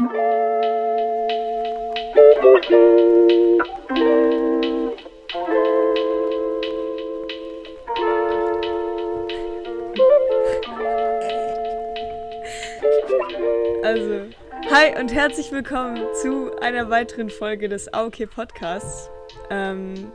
[0.00, 0.08] Also,
[14.70, 19.10] hi und herzlich willkommen zu einer weiteren Folge des AOK Podcasts.
[19.50, 20.10] Ähm,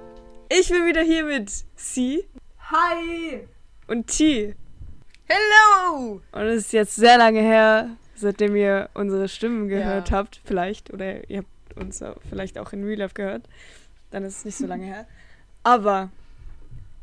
[0.50, 2.28] ich bin wieder hier mit C
[2.72, 3.48] Hi!
[3.88, 4.56] und T.
[5.26, 6.22] Hello!
[6.32, 10.18] Und es ist jetzt sehr lange her, seitdem ihr unsere Stimmen gehört Ja.
[10.18, 10.92] habt, vielleicht.
[10.94, 13.48] Oder ihr habt uns auch vielleicht auch in Real Life gehört.
[14.12, 15.08] Dann ist es nicht so lange her.
[15.64, 16.10] Aber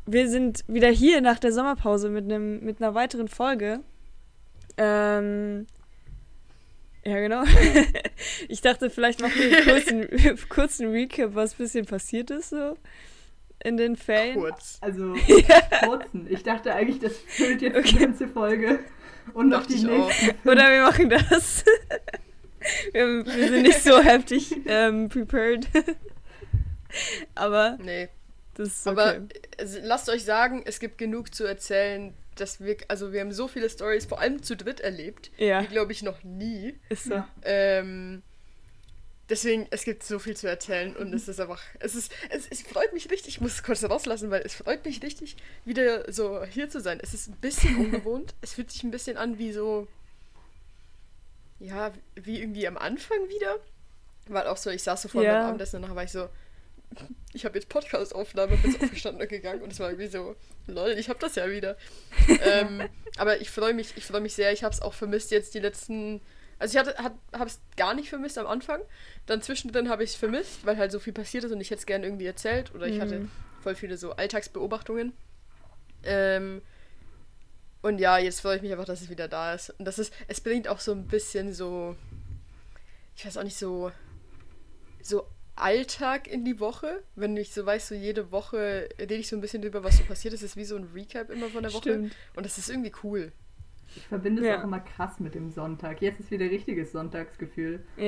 [0.05, 3.79] wir sind wieder hier nach der Sommerpause mit, einem, mit einer weiteren Folge.
[4.77, 5.67] Ähm,
[7.05, 7.43] ja, genau.
[8.47, 9.65] ich dachte, vielleicht machen wir einen
[10.09, 12.77] kurzen, kurzen Recap, was ein bisschen passiert ist so
[13.63, 14.35] in den Ferien.
[14.39, 14.77] Kurz.
[14.81, 15.13] Also,
[15.85, 16.27] kurzen.
[16.29, 18.05] Ich dachte eigentlich, das füllt jetzt die Okay.
[18.05, 18.79] ganze Folge.
[19.33, 20.47] Und noch Dachte die nächsten.
[20.47, 21.63] Oder wir machen das.
[22.93, 25.67] wir, wir sind nicht so heftig ähm, prepared.
[27.35, 28.09] Aber Nee.
[28.55, 28.99] das ist okay.
[28.99, 29.21] Aber
[29.81, 33.69] lasst euch sagen, es gibt genug zu erzählen, dass wir, also wir haben so viele
[33.69, 36.75] Stories, vor allem zu dritt erlebt, ja, wie glaube ich noch nie.
[36.89, 37.23] ist so.
[37.43, 38.21] Ähm,
[39.29, 42.61] deswegen, es gibt so viel zu erzählen und es ist einfach, es ist, es, es
[42.61, 45.35] freut mich richtig, ich muss es kurz rauslassen, weil es freut mich richtig,
[45.65, 46.99] wieder so hier zu sein.
[47.01, 49.87] Es ist ein bisschen ungewohnt, es fühlt sich ein bisschen an wie so,
[51.59, 53.57] ja, wie irgendwie am Anfang wieder.
[54.27, 55.33] Weil auch so, ich saß so vor Ja.
[55.33, 56.29] meinem Abendessen und nachher war ich so,
[57.33, 60.35] ich habe jetzt Podcast-Aufnahme, bin jetzt aufgestanden und gegangen und es war irgendwie so,
[60.67, 61.77] lol, ich habe das ja wieder.
[62.45, 64.51] ähm, aber ich freue mich, ich freue mich sehr.
[64.53, 66.21] Ich habe es auch vermisst jetzt die letzten,
[66.63, 68.79] also ich hatte, habe es gar nicht vermisst am Anfang.
[69.25, 71.79] Dann zwischendrin habe ich es vermisst, weil halt so viel passiert ist und ich hätte
[71.81, 73.31] es gerne irgendwie erzählt oder ich hatte Mhm.
[73.61, 75.11] voll viele so Alltagsbeobachtungen.
[76.03, 76.61] Ähm,
[77.81, 79.71] und ja, jetzt freue ich mich einfach, dass es wieder da ist.
[79.77, 81.97] Und das ist, es bringt auch so ein bisschen so,
[83.17, 83.91] ich weiß auch nicht, so,
[85.01, 87.03] so Alltag in die Woche.
[87.15, 90.03] Wenn ich so weiß, so jede Woche rede ich so ein bisschen drüber, was so
[90.05, 90.41] passiert ist.
[90.43, 91.81] Es ist wie so ein Recap immer von der Woche.
[91.89, 92.15] Stimmt.
[92.37, 93.33] Und das ist irgendwie cool.
[93.95, 94.59] Ich verbinde es Ja.
[94.59, 96.01] auch immer krass mit dem Sonntag.
[96.01, 97.83] Jetzt ist wieder richtiges Sonntagsgefühl.
[97.97, 98.05] Ja,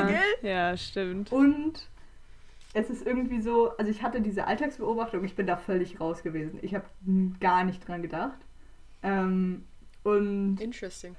[0.00, 0.50] Ja, gell?
[0.50, 1.32] Ja, stimmt.
[1.32, 1.88] Und
[2.74, 6.58] es ist irgendwie so, also ich hatte diese Alltagsbeobachtung, ich bin da völlig raus gewesen.
[6.62, 6.84] Ich habe
[7.40, 8.38] gar nicht dran gedacht.
[9.02, 9.64] Ähm,
[10.02, 11.16] und, Interesting.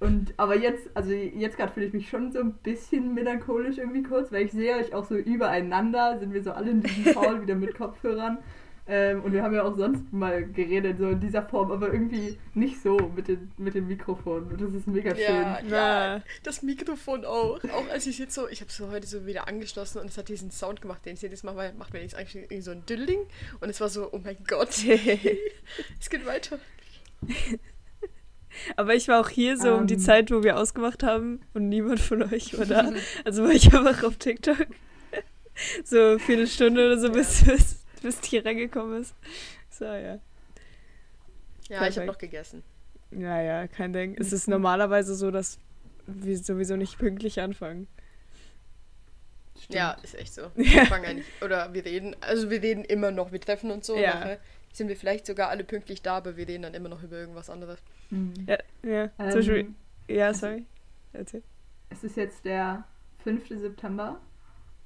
[0.00, 4.02] und aber jetzt, also jetzt gerade fühle ich mich schon so ein bisschen melancholisch irgendwie
[4.02, 7.42] kurz, weil ich sehe euch auch so übereinander, sind wir so alle in diesem Call
[7.42, 8.38] wieder mit Kopfhörern.
[8.90, 12.38] Ähm, und wir haben ja auch sonst mal geredet, so in dieser Form, aber irgendwie
[12.54, 14.50] nicht so mit den, mit den Mikrofonen.
[14.50, 15.24] Und das ist mega schön.
[15.24, 16.16] Ja, Ja.
[16.16, 17.60] ja, das Mikrofon auch.
[17.64, 20.16] Auch als ich jetzt so, ich habe es so heute so wieder angeschlossen und es
[20.16, 22.70] hat diesen Sound gemacht, den ich jedes Mal mal- macht, wenn ich eigentlich irgendwie so
[22.70, 23.20] ein Dülling.
[23.60, 24.70] Und es war so, oh mein Gott,
[26.00, 26.58] es geht weiter.
[28.76, 30.00] Aber ich war auch hier so um die Ähm.
[30.00, 32.90] Zeit, wo wir ausgemacht haben und niemand von euch war da.
[33.24, 34.66] Also war ich einfach auf TikTok.
[35.84, 39.14] So viele Stunden oder so, bis, bis, bis die reingekommen ist.
[39.70, 39.90] So, ja.
[39.90, 40.18] Ja,
[41.68, 41.96] ich Perfekt.
[41.98, 42.62] habe noch gegessen.
[43.10, 44.16] Ja, ja, kein Ding.
[44.18, 45.58] Es ist normalerweise so, dass
[46.06, 47.86] wir sowieso nicht pünktlich anfangen.
[49.58, 49.74] Stimmt.
[49.74, 50.42] Ja, ist echt so.
[50.42, 50.50] Ja.
[50.56, 53.86] Wir fangen ja nicht, oder wir reden, also wir reden immer noch, wir treffen uns
[53.88, 53.96] so.
[53.96, 54.14] Ja.
[54.14, 54.38] Nachher
[54.72, 57.50] sind wir vielleicht sogar alle pünktlich da, aber wir reden dann immer noch über irgendwas
[57.50, 57.80] anderes.
[58.10, 58.34] Mhm.
[58.46, 59.08] Ja, ja.
[59.16, 59.74] Zum Beispiel, Ähm,
[60.08, 60.64] ja, sorry.
[61.12, 61.42] Erzähl.
[61.90, 62.84] Es ist jetzt der
[63.24, 63.48] 5.
[63.48, 64.20] September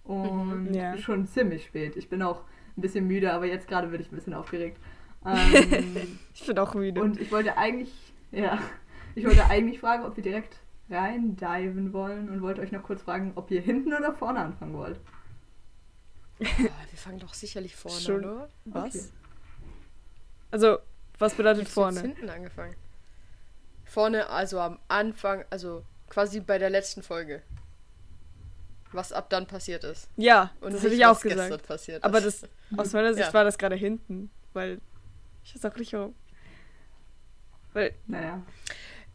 [0.05, 0.75] und Mhm.
[0.75, 0.97] Ja.
[0.97, 1.97] schon ziemlich spät.
[1.97, 2.43] Ich bin auch
[2.77, 4.79] ein bisschen müde, aber jetzt gerade bin ich ein bisschen aufgeregt.
[5.25, 7.01] Ähm, Ich bin auch müde.
[7.01, 7.93] und ich wollte eigentlich,
[8.33, 8.59] ja,
[9.15, 10.57] ich wollte eigentlich fragen, ob wir direkt
[10.91, 14.75] rein diven wollen und wollte euch noch kurz fragen, ob ihr hinten oder vorne anfangen
[14.75, 14.99] wollt.
[16.41, 18.25] Oh, wir fangen doch sicherlich vorne, Schon.
[18.25, 18.49] oder?
[18.65, 18.97] was?
[18.97, 19.05] okay.
[20.51, 20.79] Also,
[21.21, 22.01] was bedeutet jetzt vorne?
[22.01, 22.75] hinten angefangen.
[23.85, 27.43] Vorne, also am Anfang, also quasi bei der letzten Folge.
[28.93, 30.09] Was ab dann passiert ist.
[30.17, 31.67] Ja, Und das hätte ich auch was gestern gesagt.
[31.67, 32.43] passiert Aber ist.
[32.45, 33.35] das, aus meiner Sicht Ja.
[33.35, 34.81] war das gerade hinten, weil
[35.45, 36.15] ich weiß auch nicht warum.
[37.73, 38.43] Weil Naja.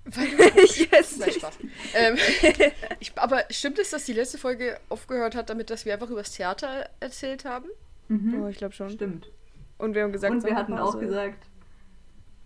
[0.05, 1.31] Weil du ich weiß Nein.
[1.31, 1.57] Spaß.
[1.93, 2.17] Ähm,
[2.99, 6.22] ich, aber stimmt es, dass die letzte Folge aufgehört hat, damit, dass wir einfach über
[6.22, 7.67] das Theater erzählt haben?
[8.07, 8.41] Mhm.
[8.41, 8.90] Oh, ich glaube schon.
[8.90, 9.29] Stimmt.
[9.78, 11.34] Und wir haben gesagt, und wir hatten auch Sommerpause.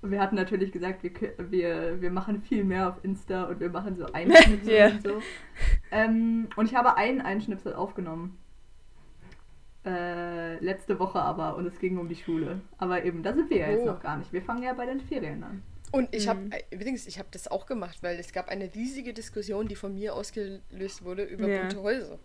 [0.02, 1.12] Gesagt, wir hatten natürlich gesagt, wir,
[1.52, 4.88] wir, wir machen viel mehr auf Insta und wir machen so Einschnipsel Ja.
[4.90, 5.22] und so.
[5.92, 8.38] Ähm, und ich habe einen Einschnipsel aufgenommen.
[9.84, 12.62] Äh, letzte Woche aber und es ging um die Schule.
[12.78, 13.88] Aber eben, da sind wir ja jetzt Oh.
[13.88, 14.32] noch gar nicht.
[14.32, 15.64] Wir fangen ja bei den Ferien an.
[15.92, 16.52] Und ich habe, Mhm.
[16.70, 20.14] übrigens, ich habe das auch gemacht, weil es gab eine riesige Diskussion, die von mir
[20.16, 21.62] ausgelöst wurde über Ja.
[21.62, 22.20] bunte Häuser.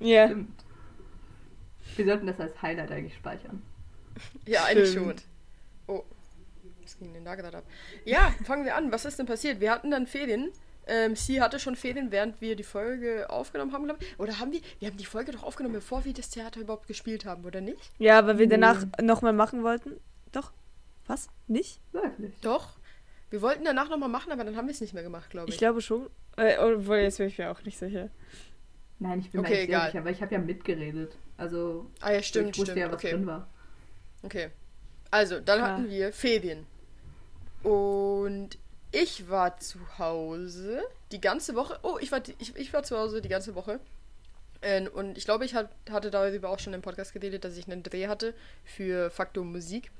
[0.00, 0.64] Ja, Stimmt.
[1.96, 3.62] Wir sollten das als Highlight eigentlich speichern.
[4.46, 5.14] Ja, eigentlich schon.
[5.88, 6.02] Oh,
[6.92, 7.64] was ging denn da gerade ab?
[8.04, 8.92] Ja, fangen wir an.
[8.92, 9.60] Was ist denn passiert?
[9.60, 10.50] Wir hatten dann Ferien
[10.84, 14.18] Ähm, sie hatte schon Ferien, während wir die Folge aufgenommen haben, glaube ich.
[14.18, 14.60] Oder haben wir?
[14.80, 17.78] Wir haben die Folge doch aufgenommen, bevor wir das Theater überhaupt gespielt haben, oder nicht?
[17.98, 20.00] Ja, weil wir danach nochmal machen wollten.
[20.32, 20.50] Doch.
[21.06, 21.28] Was?
[21.46, 21.80] Nicht?
[21.92, 22.32] Wirklich.
[22.40, 22.70] Doch.
[23.30, 25.54] Wir wollten danach nochmal machen, aber dann haben wir es nicht mehr gemacht, glaube ich.
[25.54, 26.10] Ich glaube schon.
[26.36, 28.08] Äh, obwohl, jetzt bin ich mir auch nicht sicher.
[28.98, 29.80] Nein, ich bin Okay, mir nicht egal.
[29.82, 31.16] sehr sicher, weil ich habe ja mitgeredet.
[31.36, 32.78] Also ah ja, stimmt, ich wusste stimmt.
[32.78, 33.10] ja, was okay.
[33.12, 33.48] drin war.
[34.24, 34.50] Okay.
[35.12, 35.68] Also, dann Ah.
[35.74, 36.66] hatten wir Ferien.
[37.62, 38.58] Und
[38.90, 40.82] ich war zu Hause
[41.12, 41.78] die ganze Woche.
[41.82, 43.80] Oh, ich war, ich, ich war zu Hause die ganze Woche.
[44.60, 47.66] Ähm, und ich glaube, ich hat, hatte darüber auch schon im Podcast geredet, dass ich
[47.66, 49.90] einen Dreh hatte für Faktor Musik.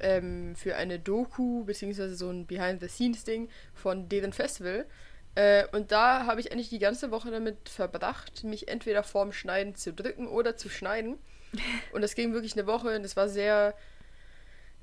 [0.00, 4.86] Ähm, für eine Doku, beziehungsweise so ein Behind-the-Scenes-Ding von deren Festival.
[5.34, 9.74] Äh, und da habe ich eigentlich die ganze Woche damit verbracht, mich entweder vorm Schneiden
[9.74, 11.18] zu drücken oder zu schneiden.
[11.92, 13.74] Und das ging wirklich eine Woche und es war sehr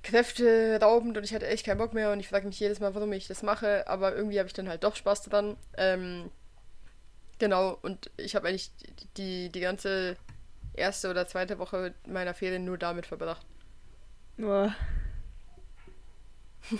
[0.03, 3.11] kräfteraubend und ich hatte echt keinen Bock mehr und ich frage mich jedes Mal, warum
[3.13, 5.57] ich das mache, aber irgendwie habe ich dann halt doch Spaß dran.
[5.77, 6.31] Ähm,
[7.37, 8.71] genau, und ich habe eigentlich
[9.17, 10.15] die, die ganze
[10.73, 13.45] erste oder zweite Woche meiner Ferien nur damit verbracht.
[14.37, 14.73] Boah.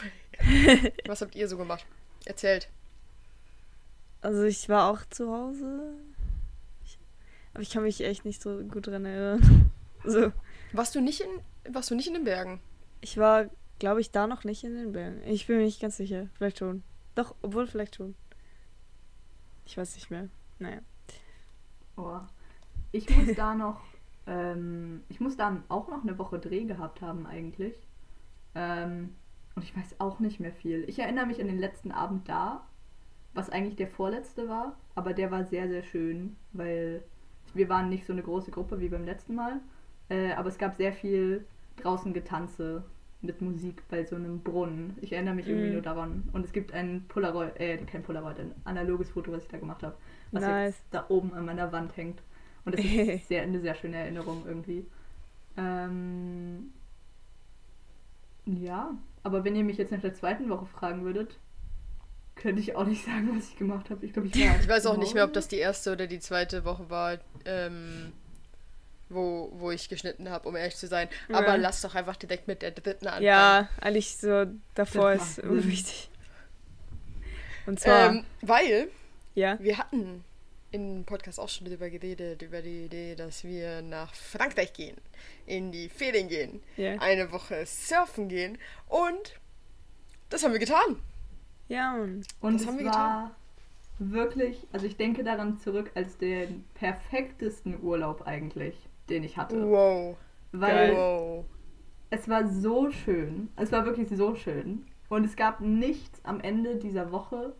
[1.06, 1.86] Was habt ihr so gemacht?
[2.26, 2.70] Erzählt.
[4.22, 5.94] Also ich war auch zu Hause.
[6.86, 7.00] Ich,
[7.54, 9.72] aber ich kann mich echt nicht so gut dran erinnern.
[10.06, 10.32] So.
[10.72, 12.62] Warst du nicht in, warst du nicht in den Bergen?
[13.02, 13.50] Ich war,
[13.80, 15.22] glaube ich, da noch nicht in den Bergen.
[15.26, 16.28] Ich bin mir nicht ganz sicher.
[16.34, 16.84] Vielleicht schon.
[17.16, 18.16] Doch, obwohl vielleicht schon.
[19.66, 20.30] Ich weiß nicht mehr.
[20.60, 20.80] Naja.
[21.96, 22.20] Oh.
[22.92, 23.82] Ich muss da noch,
[24.28, 27.76] ähm, ich muss dann auch noch eine Woche Dreh gehabt haben eigentlich.
[28.56, 29.16] Ähm,
[29.56, 30.86] und ich weiß auch nicht mehr viel.
[30.88, 32.66] Ich erinnere mich an den letzten Abend da,
[33.34, 37.04] was eigentlich der vorletzte war, aber der war sehr, sehr schön, weil
[37.54, 39.60] wir waren nicht so eine große Gruppe wie beim letzten Mal.
[40.10, 41.46] Äh, aber es gab sehr viel
[41.84, 42.84] draußen Getanze
[43.22, 44.96] mit Musik bei so einem Brunnen.
[45.02, 45.74] Ich erinnere mich irgendwie Mm.
[45.74, 46.30] nur daran.
[46.32, 49.84] Und es gibt ein Polaroid, äh, kein Polaroid, ein analoges Foto, was ich da gemacht
[49.84, 49.96] habe.
[50.32, 50.76] Was Nice.
[50.76, 52.22] jetzt da oben an meiner Wand hängt.
[52.66, 54.86] Und das ist sehr, eine sehr schöne Erinnerung irgendwie.
[55.58, 56.72] Ähm,
[58.46, 61.38] ja, aber wenn ihr mich jetzt nach der zweiten Woche fragen würdet,
[62.36, 64.06] könnte ich auch nicht sagen, was ich gemacht habe.
[64.06, 64.60] Ich glaube, ich war.
[64.62, 68.14] Ich weiß auch nicht mehr, ob das die erste oder die zweite Woche war, ähm,
[69.10, 71.10] wo, wo ich geschnitten habe, um ehrlich zu sein.
[71.30, 71.56] Aber Ja.
[71.56, 73.26] lass doch einfach direkt mit der dritten anfangen.
[73.26, 74.46] Ja, eigentlich so
[74.76, 76.10] davor Das ist wichtig.
[77.66, 78.90] Und zwar, Ähm, weil
[79.36, 79.58] ja.
[79.60, 80.24] wir hatten
[80.72, 84.98] im Podcast auch schon darüber geredet, über die Idee, dass wir nach Frankreich gehen,
[85.48, 86.94] in die Ferien gehen, Ja.
[87.00, 88.58] eine Woche surfen gehen
[88.88, 89.40] und
[90.30, 90.98] das haben wir getan.
[91.68, 92.24] Ja, Mann.
[92.42, 93.36] Und Das haben wir war
[93.98, 98.76] wirklich, also ich denke daran zurück als den perfektesten Urlaub eigentlich,
[99.10, 99.70] den ich hatte.
[99.70, 100.18] Wow.
[100.52, 101.46] Weil Wow.
[102.10, 103.50] es war so schön.
[103.56, 104.86] Es war wirklich so schön.
[105.10, 107.54] Und es gab nichts am Ende dieser Woche,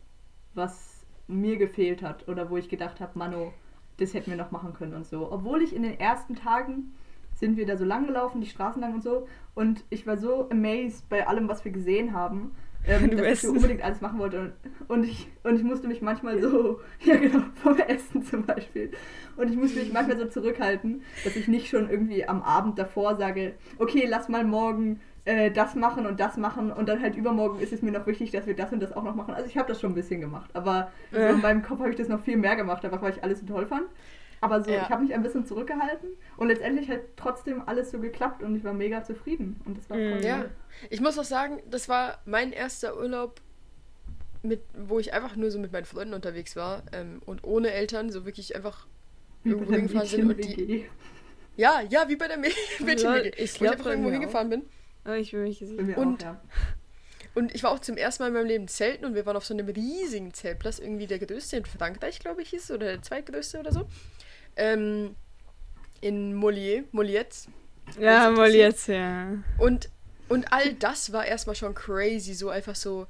[0.54, 3.54] was mir gefehlt hat oder wo ich gedacht habe, Mano,
[3.98, 5.32] das hätten wir noch machen können und so.
[5.32, 6.94] Obwohl ich in den ersten Tagen
[7.36, 9.28] sind wir da so lang gelaufen, die Straßen lang und so.
[9.56, 12.52] Und ich war so amazed bei allem, was wir gesehen haben,
[12.90, 13.48] ähm, Du dass ich Essen.
[13.48, 14.54] so unbedingt alles machen wollte.
[14.88, 18.92] Und, ich, und ich musste mich manchmal so, ja genau, vom Essen zum Beispiel.
[19.38, 23.16] Und ich musste mich manchmal so zurückhalten, dass ich nicht schon irgendwie am Abend davor
[23.16, 27.60] sage, okay, lass mal morgen äh, das machen und das machen und dann halt übermorgen
[27.60, 29.34] ist es mir noch wichtig, dass wir das und das auch noch machen.
[29.34, 31.30] Also ich habe das schon ein bisschen gemacht, aber Ja.
[31.30, 33.46] in meinem Kopf habe ich das noch viel mehr gemacht, einfach weil ich alles so
[33.46, 33.84] toll fand.
[34.42, 34.84] Aber so, Ja.
[34.84, 38.64] ich habe mich ein bisschen zurückgehalten und letztendlich hat trotzdem alles so geklappt und ich
[38.64, 40.24] war mega zufrieden und das war voll Mhm.
[40.24, 40.50] Ja, cool.
[40.90, 43.42] ich muss auch sagen, das war mein erster Urlaub,
[44.42, 48.10] mit, wo ich einfach nur so mit meinen Freunden unterwegs war ähm, und ohne Eltern,
[48.10, 48.88] so wirklich einfach
[49.44, 50.86] irgendwo hingefahren sind und die.
[51.58, 52.54] Ja, ja, wie bei der Mä-
[52.86, 53.34] Mädchen-WG.
[53.44, 54.62] ich Wo ich einfach irgendwo hingefahren bin.
[55.04, 55.66] Aber ich bin sicher.
[55.82, 56.42] mir Und- auch, ja.
[57.36, 59.46] Und ich war auch zum ersten Mal in meinem Leben zelten und wir waren auf
[59.46, 63.60] so einem riesigen Zeltplatz, irgendwie der größte in Frankreich, glaube ich, hieß, oder der zweitgrößte
[63.60, 63.88] oder so.
[64.60, 65.16] Ähm,
[66.02, 67.48] in Mollier, Mollietz.
[68.00, 69.34] Ja, jetzt, ja.
[69.58, 69.90] Und,
[70.28, 73.08] und all das war erstmal schon crazy, so einfach so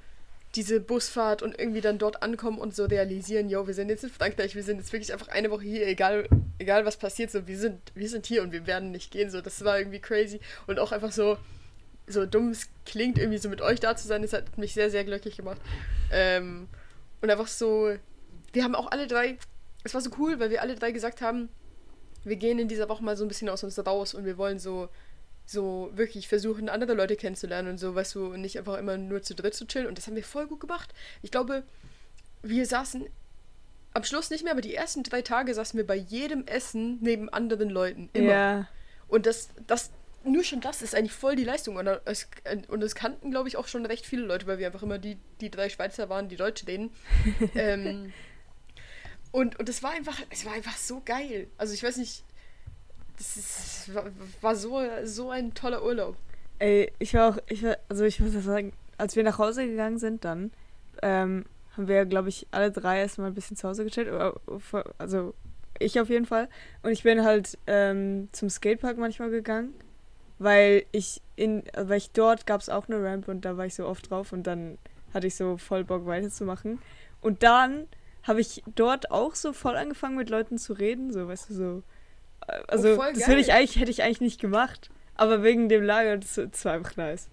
[0.55, 4.09] diese Busfahrt und irgendwie dann dort ankommen und so realisieren, yo, wir sind jetzt in
[4.09, 6.27] Frankreich, wir sind jetzt wirklich einfach eine Woche hier, egal,
[6.57, 9.41] egal was passiert, so wir sind, wir sind hier und wir werden nicht gehen, so
[9.41, 11.37] das war irgendwie crazy und auch einfach so,
[12.07, 14.89] so dumm es klingt, irgendwie so mit euch da zu sein, das hat mich sehr,
[14.89, 15.61] sehr glücklich gemacht.
[16.11, 16.67] Ähm,
[17.21, 17.95] und einfach so,
[18.51, 19.37] wir haben auch alle drei,
[19.83, 21.49] es war so cool, weil wir alle drei gesagt haben,
[22.23, 24.59] wir gehen in dieser Woche mal so ein bisschen aus uns raus und wir wollen
[24.59, 24.89] so
[25.49, 29.23] so wirklich versuchen, andere Leute kennenzulernen und so, weißt du, und nicht einfach immer nur
[29.23, 29.87] zu dritt zu chillen.
[29.87, 30.93] Und das haben wir voll gut gemacht.
[31.23, 31.63] Ich glaube,
[32.43, 33.07] wir saßen
[33.93, 37.29] am Schluss nicht mehr, aber die ersten drei Tage saßen wir bei jedem Essen neben
[37.29, 38.09] anderen Leuten.
[38.13, 38.31] Immer.
[38.31, 38.67] Ja.
[39.07, 39.89] Und das, das,
[40.23, 41.77] nur schon das ist eigentlich voll die Leistung.
[41.77, 42.27] Und es,
[42.67, 45.17] und es kannten, glaube ich, auch schon recht viele Leute, weil wir einfach immer die,
[45.41, 46.91] die drei Schweizer waren, die Deutsche denen.
[47.55, 48.13] ähm,
[49.31, 51.47] und, und es war einfach, es war einfach so geil.
[51.57, 52.23] Also ich weiß nicht,
[53.17, 54.05] das ist, war,
[54.41, 56.15] war so, so ein toller Urlaub.
[56.59, 59.99] Ey, ich war auch, ich war, also ich muss sagen, als wir nach Hause gegangen
[59.99, 60.51] sind, dann
[61.01, 61.45] ähm,
[61.75, 64.09] haben wir, glaube ich, alle drei erstmal ein bisschen zu Hause gechillt.
[64.97, 65.33] Also
[65.79, 66.49] ich auf jeden Fall.
[66.83, 69.73] Und ich bin halt ähm, zum Skatepark manchmal gegangen,
[70.37, 73.75] weil ich in, weil ich dort gab es auch eine Ramp und da war ich
[73.75, 74.77] so oft drauf und dann
[75.13, 76.79] hatte ich so voll Bock weiterzumachen.
[77.21, 77.87] Und dann
[78.29, 81.83] habe ich dort auch so voll angefangen mit Leuten zu reden, so weißt du so.
[82.47, 85.83] Äh, also oh, das hätte ich eigentlich hätte ich eigentlich nicht gemacht, aber wegen dem
[85.83, 87.27] Lager das, das war einfach nice.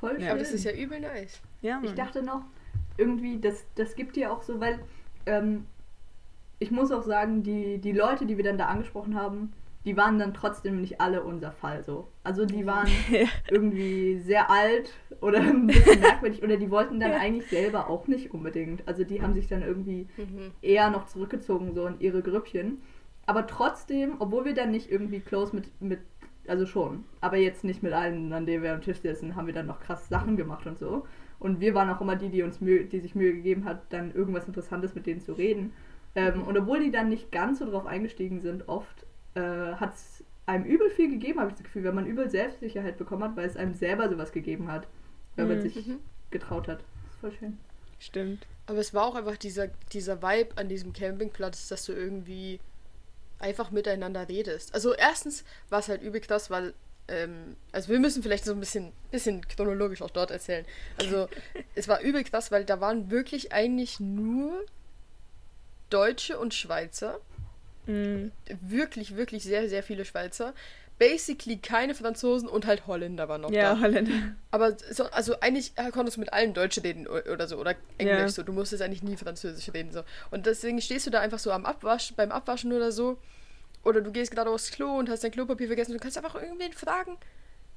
[0.00, 0.22] Voll schön.
[0.22, 1.40] Ja, aber das ist ja übel nice.
[1.60, 1.84] Ja, Mann.
[1.84, 2.44] Ich dachte noch
[2.96, 4.78] irgendwie, das das gibt dir auch so, weil
[5.26, 5.66] ähm,
[6.60, 9.52] ich muss auch sagen, die, die Leute, die wir dann da angesprochen haben,
[9.84, 12.08] die waren dann trotzdem nicht alle unser Fall so.
[12.22, 12.88] Also die waren
[13.50, 18.32] irgendwie sehr alt oder ein bisschen merkwürdig oder die wollten dann eigentlich selber auch nicht
[18.34, 18.86] unbedingt.
[18.86, 20.52] Also die haben sich dann irgendwie mhm.
[20.60, 22.82] eher noch zurückgezogen so in ihre Grüppchen.
[23.26, 26.00] Aber trotzdem, obwohl wir dann nicht irgendwie close mit, mit
[26.46, 29.54] also schon, aber jetzt nicht mit allen, an denen wir am Tisch sitzen, haben wir
[29.54, 31.06] dann noch krass Sachen gemacht und so.
[31.38, 34.12] Und wir waren auch immer die, die uns Mühe, die sich Mühe gegeben hat, dann
[34.12, 35.72] irgendwas Interessantes mit denen zu reden.
[36.14, 40.24] Ähm, und obwohl die dann nicht ganz so drauf eingestiegen sind, oft äh, hat es
[40.46, 43.46] einem übel viel gegeben, habe ich das Gefühl, wenn man übel Selbstsicherheit bekommen hat, weil
[43.46, 44.86] es einem selber sowas gegeben hat,
[45.36, 45.54] wenn mhm.
[45.54, 46.00] man sich mhm.
[46.30, 46.80] getraut hat.
[46.80, 47.58] Das ist voll schön.
[47.98, 48.46] Stimmt.
[48.66, 52.60] Aber es war auch einfach dieser, dieser Vibe an diesem Campingplatz, dass du irgendwie
[53.38, 54.74] einfach miteinander redest.
[54.74, 56.74] Also erstens war es halt übel krass, weil
[57.08, 60.64] ähm, also wir müssen vielleicht so ein bisschen, bisschen chronologisch auch dort erzählen.
[60.98, 61.28] Also
[61.74, 64.64] es war übel krass, weil da waren wirklich eigentlich nur
[65.90, 67.20] Deutsche und Schweizer.
[67.86, 68.32] Mhm.
[68.60, 70.54] Wirklich, wirklich sehr, sehr viele Schweizer.
[70.98, 73.80] Basically keine Franzosen und halt Holländer waren noch ja, da.
[73.80, 74.36] Holländer.
[74.50, 78.28] Aber so, also eigentlich konntest du mit allen Deutschen reden oder so oder Englisch ja.
[78.28, 78.42] so.
[78.42, 80.02] Du musstest eigentlich nie Französisch reden so.
[80.30, 83.16] Und deswegen stehst du da einfach so am Abwasch, beim Abwaschen oder so.
[83.82, 85.92] Oder du gehst gerade aufs Klo und hast dein Klopapier vergessen.
[85.92, 87.16] Du kannst einfach irgendwen fragen.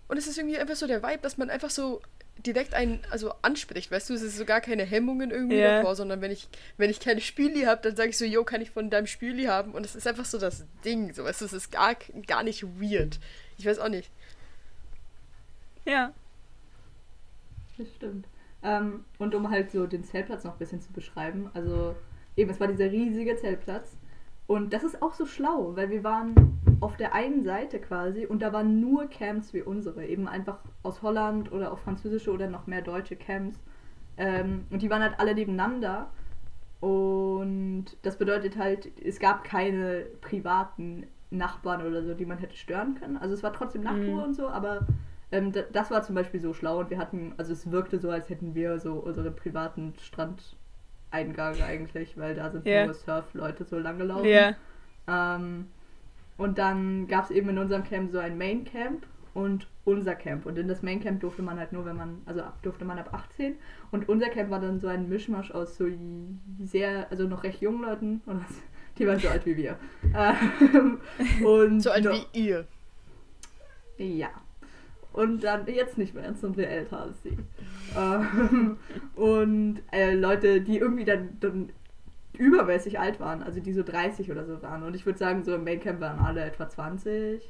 [0.10, 2.02] Und es ist irgendwie einfach so der Vibe, dass man einfach so
[2.38, 5.78] direkt einen also anspricht, weißt du, es ist so gar keine Hemmungen irgendwie yeah.
[5.78, 8.62] davor, sondern wenn ich wenn ich keine Spüli habe, dann sage ich so, yo, kann
[8.62, 11.46] ich von deinem Spüli haben und es ist einfach so das Ding, so weißt du,
[11.46, 11.96] es ist gar
[12.28, 13.20] gar nicht weird.
[13.58, 14.10] Ich weiß auch nicht.
[15.86, 16.14] Ja.
[17.78, 18.28] Das stimmt.
[18.64, 21.96] Ähm, und um halt so den Zeltplatz noch ein bisschen zu beschreiben, also
[22.36, 23.98] eben, es war dieser riesige Zeltplatz
[24.48, 28.42] und das ist auch so schlau, weil wir waren auf der einen Seite quasi und
[28.42, 32.68] da waren nur Camps wie unsere, eben einfach aus Holland oder auch französische oder noch
[32.68, 33.58] mehr deutsche Camps.
[34.18, 36.12] Ähm, und die waren halt alle nebeneinander.
[36.82, 42.96] Und das bedeutet halt, es gab keine privaten Nachbarn oder so, die man hätte stören
[42.96, 43.18] können.
[43.18, 44.24] Also es war trotzdem Nachtruhe mhm.
[44.24, 44.86] und so, aber
[45.32, 48.30] ähm, das war zum Beispiel so schlau und wir hatten, also es wirkte so, als
[48.30, 49.94] hätten wir so unsere privaten
[51.14, 52.86] Strandeingang eigentlich, weil da sind yeah.
[52.86, 54.26] nur Surfleute so lang gelaufen.
[54.26, 54.56] Yeah.
[55.08, 55.68] Ähm,
[56.38, 60.46] und dann gab es eben in unserem Camp so ein Main Camp und unser Camp.
[60.46, 63.14] Und in das Main Camp durfte man halt nur, wenn man, also durfte man ab
[63.14, 63.56] 18.
[63.92, 65.86] Und unser Camp war dann so ein Mischmasch aus so
[66.64, 68.22] sehr, also noch recht jungen Leuten.
[68.26, 68.44] Und
[68.98, 69.78] die waren so alt wie wir.
[70.16, 71.00] Ähm,
[71.44, 72.66] und so alt wie ihr.
[73.98, 74.30] Ja.
[75.14, 77.38] Und dann, jetzt nicht mehr, jetzt sind wir älter als sie.
[77.96, 78.78] Ähm,
[79.16, 81.70] und äh, Leute, die irgendwie dann, dann
[82.34, 84.84] übermäßig alt waren, also die so 30 oder so waren.
[84.84, 87.42] Und ich würde sagen, so im Maincamp waren alle etwa 20.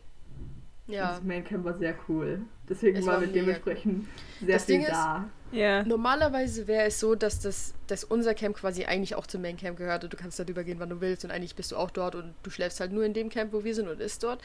[0.88, 1.03] Ja.
[1.03, 2.41] Und das Maincamp war sehr cool.
[2.67, 4.46] Deswegen es war wir dementsprechend cool.
[4.48, 5.29] sehr das viel Ding da.
[5.51, 5.84] Ist, ja.
[5.84, 10.03] Normalerweise wäre es so, dass, das, dass unser Camp quasi eigentlich auch zum Maincamp gehört
[10.03, 12.34] und du kannst darüber gehen, wann du willst und eigentlich bist du auch dort und
[12.43, 14.41] du schläfst halt nur in dem Camp, wo wir sind und ist dort.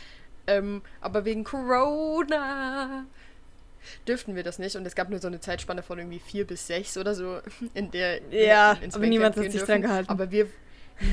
[0.49, 3.05] Ähm, aber wegen Corona
[4.07, 4.77] dürften wir das nicht.
[4.77, 7.41] Und es gab nur so eine Zeitspanne von irgendwie vier bis sechs oder so,
[7.75, 10.11] in der ja, in, aber niemand hat sich dran gehalten.
[10.11, 10.47] Aber wir,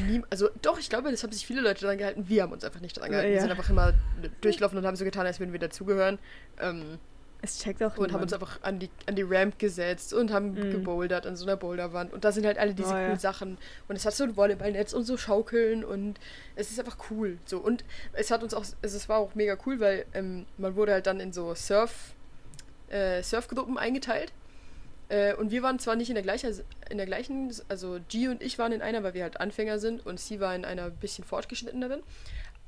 [0.08, 2.28] nie, also doch, ich glaube, das haben sich viele Leute dran gehalten.
[2.28, 3.30] Wir haben uns einfach nicht dran gehalten.
[3.30, 3.34] Ja.
[3.36, 3.94] Wir sind einfach immer
[4.42, 6.18] durchlaufen und haben so getan, als würden wir dazugehören.
[6.60, 6.98] Ähm,
[7.46, 8.14] es checkt auch Und niemand.
[8.14, 10.72] haben uns einfach an die, an die Ramp gesetzt und haben mm.
[10.72, 12.14] gebouldert an so einer Boulderwand.
[12.14, 13.20] Und da sind halt alle diese oh, coolen ja.
[13.20, 13.58] Sachen.
[13.88, 16.20] Und es hat so ein Volleyballnetz und so Schaukeln und
[16.56, 17.38] es ist einfach cool.
[17.46, 17.60] So.
[17.60, 17.84] Und
[18.14, 21.20] es hat uns auch, es war auch mega cool, weil ähm, man wurde halt dann
[21.20, 22.14] in so Surf-
[22.90, 24.34] äh, Surfgruppen eingeteilt.
[25.10, 26.60] Äh, und wir waren zwar nicht in der, gleichen,
[26.90, 30.06] in der gleichen, also G und ich waren in einer, weil wir halt Anfänger sind
[30.06, 32.02] und sie war in einer bisschen fortgeschritteneren.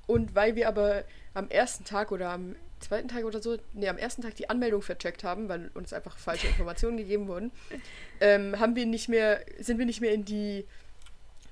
[0.06, 1.04] Und weil wir aber
[1.34, 4.82] am ersten Tag oder am zweiten Tag oder so, nee, am ersten Tag die Anmeldung
[4.82, 7.52] vercheckt haben, weil uns einfach falsche Informationen gegeben wurden,
[8.20, 10.66] ähm, haben wir nicht mehr, sind wir nicht mehr in die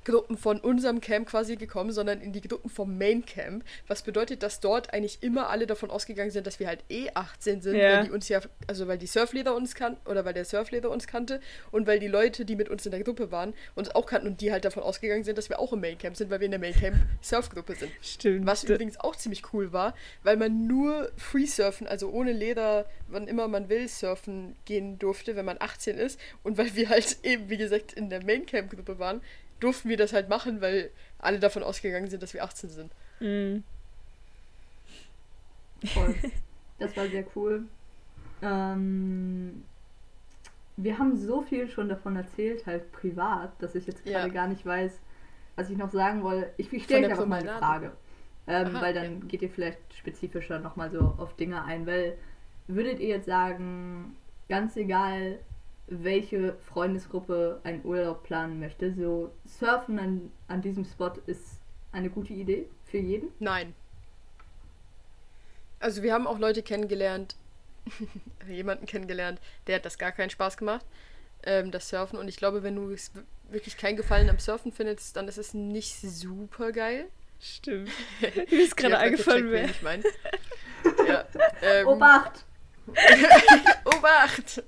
[0.05, 3.63] Gruppen von unserem Camp quasi gekommen, sondern in die Gruppen vom Main Camp.
[3.87, 7.61] Was bedeutet, dass dort eigentlich immer alle davon ausgegangen sind, dass wir halt eh 18
[7.61, 7.97] sind, Ja.
[7.97, 11.07] weil die uns ja, also weil die Surfleder uns kannten, oder weil der Surfleder uns
[11.07, 14.27] kannte und weil die Leute, die mit uns in der Gruppe waren, uns auch kannten
[14.27, 16.45] und die halt davon ausgegangen sind, dass wir auch im Main Camp sind, weil wir
[16.45, 17.91] in der Main Camp Surfgruppe sind.
[18.01, 18.45] Stimmt.
[18.45, 23.27] Was übrigens auch ziemlich cool war, weil man nur Free Surfen, also ohne Leder, wann
[23.27, 26.19] immer man will, surfen gehen durfte, wenn man 18 ist.
[26.43, 29.21] Und weil wir halt eben, wie gesagt, in der Main Camp Gruppe waren,
[29.59, 32.91] durften wir das halt machen, weil alle davon ausgegangen sind, dass wir 18 sind.
[33.19, 33.63] Mhm.
[35.85, 36.15] Voll.
[36.77, 37.63] Das war sehr cool.
[38.41, 39.63] Ähm,
[40.75, 44.19] wir haben so viel schon davon erzählt, halt privat, dass ich jetzt Ja.
[44.19, 44.99] gerade gar nicht weiß,
[45.55, 46.51] was ich noch sagen wollte.
[46.57, 47.57] Ich, ich stelle einfach mal eine.
[47.59, 47.93] Frage.
[48.45, 51.87] Ähm, Aha, weil dann geht ihr vielleicht spezifischer nochmal so auf Dinge ein.
[51.87, 52.17] Weil
[52.67, 54.17] würdet ihr jetzt sagen,
[54.49, 55.39] ganz egal,
[55.87, 61.59] welche Freundesgruppe einen Urlaub planen möchte, so Surfen an, an diesem Spot ist
[61.91, 63.29] eine gute Idee für jeden?
[63.39, 63.73] Nein.
[65.79, 67.35] Also wir haben auch Leute kennengelernt,
[68.47, 70.85] jemanden kennengelernt, der hat das gar keinen Spaß gemacht,
[71.43, 72.17] ähm, das Surfen.
[72.17, 73.11] Und ich glaube, wenn du es
[73.49, 77.07] wirklich keinen Gefallen am Surfen findest, dann ist es nicht super geil.
[77.39, 77.91] Stimmt.
[78.21, 79.65] Mir ist gerade eingefallen, wer.
[79.65, 80.03] Ich meine.
[81.07, 81.25] Ja,
[81.63, 82.45] ähm, Obacht!
[83.85, 84.63] Obacht!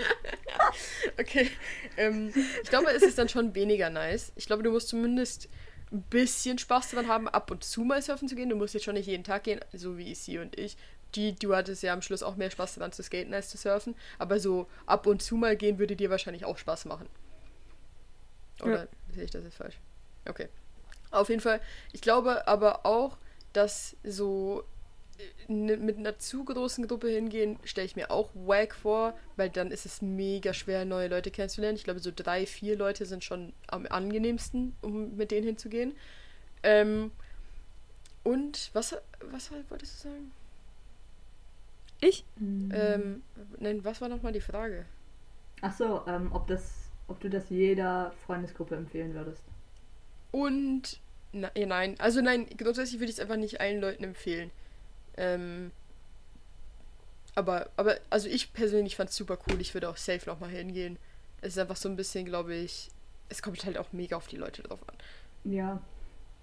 [1.18, 1.50] okay.
[1.96, 4.32] Ähm, ich glaube, es ist dann schon weniger nice.
[4.36, 5.48] Ich glaube, du musst zumindest
[5.92, 8.48] ein bisschen Spaß daran haben, ab und zu mal surfen zu gehen.
[8.48, 10.76] Du musst jetzt schon nicht jeden Tag gehen, so wie sie und ich.
[11.16, 13.96] Die, du hattest ja am Schluss auch mehr Spaß daran zu skaten als zu surfen.
[14.18, 17.08] Aber so ab und zu mal gehen würde dir wahrscheinlich auch Spaß machen.
[18.62, 19.78] Oder sehe ich das jetzt falsch?
[20.28, 20.48] Okay.
[21.10, 21.60] Auf jeden Fall.
[21.92, 23.16] Ich glaube aber auch,
[23.52, 24.64] dass so
[25.48, 29.86] mit einer zu großen Gruppe hingehen, stelle ich mir auch wack vor, weil dann ist
[29.86, 31.76] es mega schwer, neue Leute kennenzulernen.
[31.76, 35.96] Ich glaube, so drei, vier Leute sind schon am angenehmsten, um mit denen hinzugehen.
[36.62, 37.10] Ähm,
[38.22, 38.96] und was,
[39.30, 40.30] was wolltest du sagen?
[42.00, 42.24] Ich?
[42.40, 43.22] Ähm,
[43.58, 44.86] nein, was war nochmal die Frage?
[45.60, 49.42] Ach so, ähm, ob das, ob du das jeder Freundesgruppe empfehlen würdest.
[50.30, 51.00] Und
[51.32, 54.50] na, ja, nein, also nein, grundsätzlich würde ich es einfach nicht allen Leuten empfehlen.
[55.20, 55.70] Ähm,
[57.34, 59.60] aber, aber, also ich persönlich fand es super cool.
[59.60, 60.98] Ich würde auch safe nochmal hingehen.
[61.42, 62.90] Es ist einfach so ein bisschen, glaube ich,
[63.28, 64.96] es kommt halt auch mega auf die Leute drauf an.
[65.44, 65.80] Ja.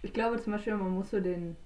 [0.04, 1.58] Ich glaube zum Beispiel, man muss so den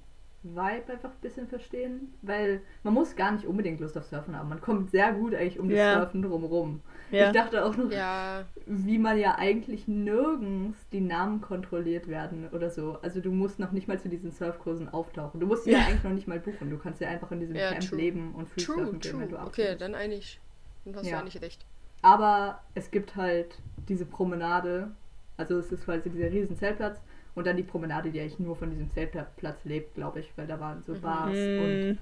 [0.43, 4.49] Vibe einfach ein bisschen verstehen, weil man muss gar nicht unbedingt Lust auf Surfen haben.
[4.49, 5.99] Man kommt sehr gut eigentlich um das Ja.
[5.99, 6.81] Surfen drumherum.
[7.11, 7.27] Ja.
[7.27, 12.69] Ich dachte auch noch, Ja, wie man ja eigentlich nirgends die Namen kontrolliert werden oder
[12.71, 12.97] so.
[13.03, 15.39] Also du musst noch nicht mal zu diesen Surfkursen auftauchen.
[15.39, 15.85] Du musst sie ja, Ja.
[15.85, 16.69] eigentlich noch nicht mal buchen.
[16.71, 17.99] Du kannst ja einfach in diesem Ja, Camp true.
[17.99, 19.81] leben und true, surfen gehen, wenn du Okay, abschließt.
[19.81, 20.39] dann eigentlich,
[20.85, 21.17] dann hast Ja.
[21.17, 21.65] du eigentlich recht.
[22.01, 24.89] Aber es gibt halt diese Promenade,
[25.37, 26.99] also es ist quasi dieser riesen Zeltplatz
[27.35, 30.59] und dann die Promenade, die eigentlich nur von diesem Zeltplatz lebt, glaube ich, weil da
[30.59, 31.01] waren so Mhm.
[31.01, 31.97] Bars und Mm,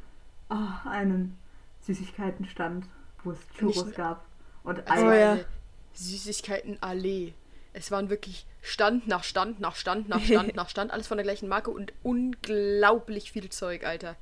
[0.49, 1.37] ah, einen
[1.81, 2.85] Süßigkeitenstand,
[3.23, 4.25] wo es Churros Nicht- gab
[4.63, 5.19] und Also Oh Eis.
[5.19, 5.31] ja.
[5.33, 5.45] eine
[5.93, 7.33] Süßigkeitenallee.
[7.73, 11.23] Es waren wirklich Stand nach Stand nach Stand nach Stand nach Stand, alles von der
[11.23, 14.15] gleichen Marke und unglaublich viel Zeug, Alter.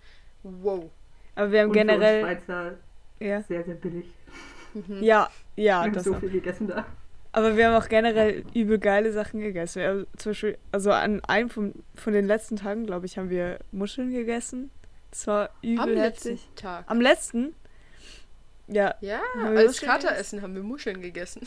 [0.43, 0.89] Wow.
[1.35, 2.21] aber wir haben Und für uns generell.
[2.21, 2.73] Schweizer
[3.19, 3.41] Ja.
[3.43, 4.05] sehr, sehr billig.
[4.73, 5.01] Mhm.
[5.01, 6.85] Ja, ja, Wir haben das so viel gegessen da.
[7.37, 9.83] Aber wir haben auch generell übel geile Sachen gegessen.
[9.83, 13.59] Also, zum Beispiel, also an einem von, von den letzten Tagen, glaube ich, haben wir
[13.71, 14.71] Muscheln gegessen.
[15.11, 16.49] Das war übel Am letzten heftig.
[16.55, 16.85] Tag.
[16.87, 17.53] Am letzten?
[18.67, 18.95] Ja.
[19.01, 21.41] Ja, Haben wir als Muscheln Kateressen haben wir Muscheln gegessen.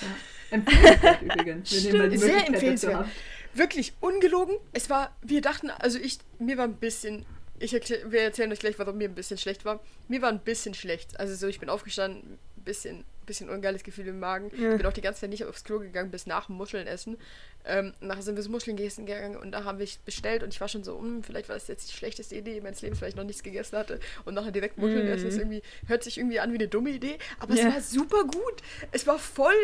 [0.53, 1.72] Empfehlenswert übrigens.
[1.72, 3.07] Wir die Sehr empfehlenswert.
[3.55, 4.59] Wirklich ungelogen.
[4.72, 7.26] Es war, wir dachten, also ich, mir war ein bisschen,
[7.59, 9.81] ich erklär, wir erzählen euch gleich, warum mir ein bisschen schlecht war.
[10.07, 11.18] Mir war ein bisschen schlecht.
[11.18, 14.50] Also so, ich bin aufgestanden, ein bisschen, bisschen ungeiles Gefühl im Magen.
[14.56, 14.72] Ja.
[14.72, 17.16] Ich bin auch die ganze Zeit nicht aufs Klo gegangen, bis nach dem Muscheln essen.
[17.64, 20.60] Ähm, nachher sind wir so Muscheln gegessen gegangen und da haben wir bestellt und ich
[20.60, 23.16] war schon so, hm, vielleicht war das jetzt die schlechteste Idee meines Lebens, weil ich
[23.16, 24.00] noch nichts gegessen hatte.
[24.24, 25.12] Und nachher direkt Muscheln Mhm.
[25.12, 27.68] essen ist irgendwie, hört sich irgendwie an wie eine dumme Idee, aber Ja.
[27.68, 28.62] es war super gut.
[28.92, 29.54] Es war voll,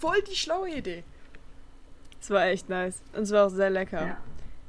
[0.00, 1.02] voll die schlaue Idee.
[2.20, 3.00] Es war echt nice.
[3.14, 4.06] Und es war auch sehr lecker.
[4.06, 4.20] Ja.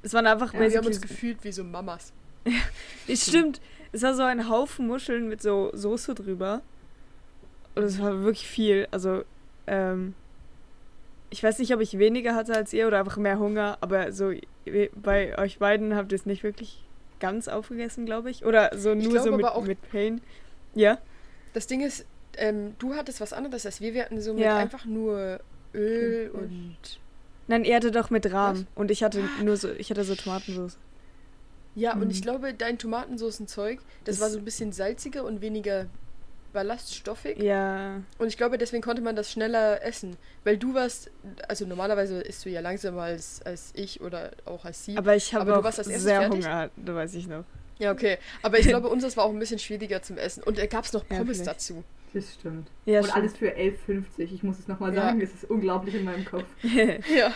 [0.04, 2.14] Es waren einfach Ja, Wir haben uns gefühlt wie so Mamas.
[3.08, 3.60] Es stimmt.
[3.92, 6.62] Es war so ein Haufen Muscheln mit so Soße drüber.
[7.78, 8.88] Und es war wirklich viel.
[8.92, 9.24] Also,
[9.68, 10.14] ähm,
[11.30, 14.32] ich weiß nicht, ob ich weniger hatte als ihr oder einfach mehr Hunger, aber so
[14.96, 16.84] bei euch beiden habt ihr es nicht wirklich
[17.20, 18.46] ganz aufgegessen, glaube ich.
[18.46, 20.22] Oder so nur glaube so mit, mit Pain.
[20.74, 20.98] Ja.
[21.54, 22.06] Das Ding ist,
[22.38, 23.94] ähm, du hattest was anderes als wir.
[23.94, 24.58] Wir hatten so mit Ja.
[24.58, 25.40] einfach nur
[25.74, 26.50] Öl Thunfisch.
[26.50, 26.78] und.
[27.50, 28.68] Nein, ihr hatte doch mit Rahm.
[28.76, 30.78] Und ich hatte nur so, ich hatte so Tomatensauce.
[31.76, 32.10] Ja, und Mhm.
[32.12, 35.86] ich glaube, dein Tomatensoßenzeug, das, Das- war so ein bisschen salziger und weniger
[36.54, 37.38] ballaststoffig.
[37.42, 38.02] Ja.
[38.18, 40.18] Und ich glaube, deswegen konnte man das schneller essen.
[40.44, 41.12] Weil du warst,
[41.48, 44.98] also normalerweise isst du ja langsamer als, als ich oder auch als sie.
[44.98, 46.46] Aber ich habe auch sehr fertig?
[46.46, 47.44] Hunger, da weiß ich noch.
[47.80, 48.18] Ja, okay.
[48.42, 50.44] Aber ich glaube, unseres war auch ein bisschen schwieriger zum Essen.
[50.44, 51.48] Und da gab es noch Ja, Pommes vielleicht.
[51.58, 51.84] dazu.
[52.14, 52.70] Das stimmt.
[52.86, 53.18] Ja, und stimmt.
[53.18, 54.04] alles für 11,50.
[54.34, 55.02] Ich muss es nochmal Ja.
[55.04, 56.46] sagen, es ist unglaublich in meinem Kopf.
[56.64, 57.32] Ja.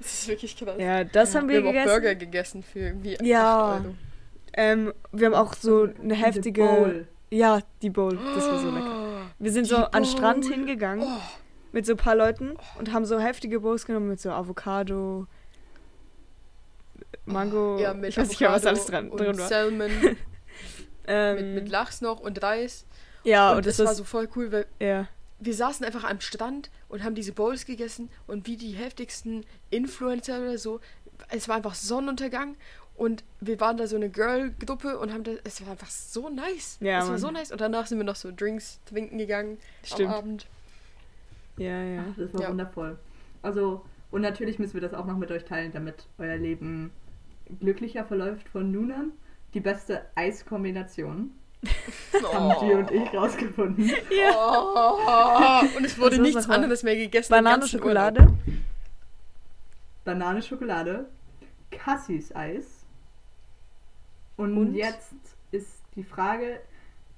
[0.00, 0.74] Das ist wirklich krass.
[0.78, 1.38] ja, das Ja.
[1.40, 2.00] haben Wir wir, haben auch gegessen.
[2.02, 3.74] Burger gegessen für irgendwie Ja.
[3.76, 3.94] 8 Euro.
[4.54, 7.06] Ähm, wir haben auch so eine heftige.
[7.30, 7.38] Bowl.
[7.38, 8.18] Ja, die Bowl.
[8.34, 9.22] Das war so lecker.
[9.38, 10.52] Wir sind Die so an den Strand Bowl.
[10.52, 11.20] hingegangen Oh,
[11.72, 15.26] mit so ein paar Leuten und haben so heftige Bowls genommen mit so Avocado,
[17.26, 17.78] Mango.
[17.78, 19.48] ja, mit ich weiß nicht was alles dran, drin war.
[19.48, 19.90] Salmon,
[21.06, 22.84] Ähm, mit, mit Lachs noch und Reis.
[23.24, 25.08] ja, und, und, das das war so voll cool, weil ja.
[25.40, 30.38] wir saßen einfach am Strand und haben diese Bowls gegessen und wie die heftigsten Influencer
[30.40, 30.78] oder so,
[31.30, 32.54] es war einfach Sonnenuntergang
[33.00, 36.76] und wir waren da so eine Girl-Gruppe und haben da, es war einfach so nice.
[36.80, 40.10] Ja, es war so nice und danach sind wir noch so Drinks trinken gegangen Stimmt.
[40.10, 40.46] am Abend.
[41.56, 42.04] Ja, ja.
[42.10, 42.48] Ach, das war Ja.
[42.50, 42.98] wundervoll.
[43.42, 46.90] Also, und natürlich müssen wir das auch noch mit euch teilen, damit euer Leben
[47.58, 49.12] glücklicher verläuft von nun an.
[49.54, 51.30] Die beste Eiskombination
[52.32, 52.60] haben Oh.
[52.60, 53.90] G und ich rausgefunden.
[54.34, 54.96] Oh,
[55.76, 57.30] und es wurde Das nichts anderes mehr gegessen.
[57.30, 58.28] Banane, Schokolade.
[60.04, 61.06] Banane, Schokolade,
[61.70, 62.79] Cassis Eis.
[64.40, 64.74] Und, Und?
[64.74, 65.12] jetzt
[65.52, 66.60] ist die Frage,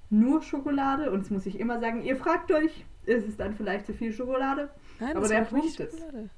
[0.09, 1.11] nur Schokolade?
[1.11, 4.11] Und das muss ich immer sagen, ihr fragt euch, ist es dann vielleicht zu viel
[4.13, 4.69] Schokolade?
[4.99, 6.29] Nein, Aber der Punkt ist- Schokolade.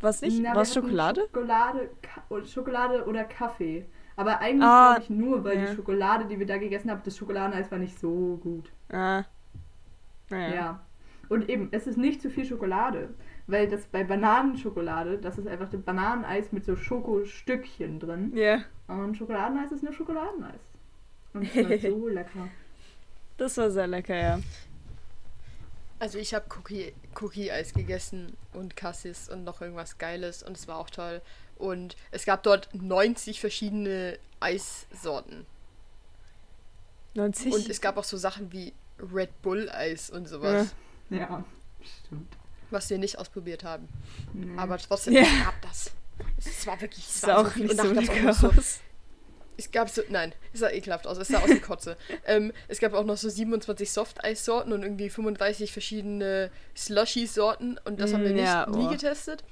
[0.00, 0.42] Was nicht?
[0.42, 1.22] Na, Was Schokolade?
[1.22, 1.88] Schokolade,
[2.46, 3.86] Schokolade oder Kaffee.
[4.16, 5.66] Aber eigentlich Ah, ich nur, weil ja.
[5.70, 8.70] die Schokolade, die wir da gegessen haben, das Schokoladeneis war nicht so gut.
[8.92, 9.24] Ah.
[10.30, 10.54] Naja.
[10.54, 10.80] Ja.
[11.28, 13.14] Und eben, es ist nicht zu viel Schokolade.
[13.46, 18.32] Weil das bei Bananenschokolade, das ist einfach das Bananeneis mit so Schokostückchen drin.
[18.34, 20.60] Ja, Und Schokoladeneis ist nur Schokoladeneis.
[21.32, 22.48] Und es war so lecker.
[23.38, 24.40] das war sehr lecker, ja.
[26.00, 30.76] Also ich habe Cookie, Cookie-Eis gegessen und Cassis und noch irgendwas Geiles und es war
[30.78, 31.22] auch toll.
[31.56, 35.46] Und es gab dort 90 verschiedene Eissorten.
[37.14, 37.52] 90.
[37.54, 40.74] Und es gab auch so Sachen wie Red Bull-Eis und sowas,
[41.10, 41.44] Ja,
[42.04, 42.36] stimmt.
[42.70, 43.88] was wir nicht ausprobiert haben.
[44.32, 44.58] Nee.
[44.58, 45.22] Aber trotzdem, Ja.
[45.22, 45.90] es gab das.
[46.38, 48.80] Es war wirklich es sah war auch nicht Und so lecker noch so, aus.
[49.56, 51.96] Es gab so, nein, es sah ekelhaft aus, es sah aus wie Kotze.
[52.26, 58.12] ähm, es gab auch noch so 27 Softeissorten und irgendwie 35 verschiedene Slushy-Sorten und das
[58.12, 58.90] haben wir Mm, nicht ja, nie oh.
[58.90, 59.44] getestet,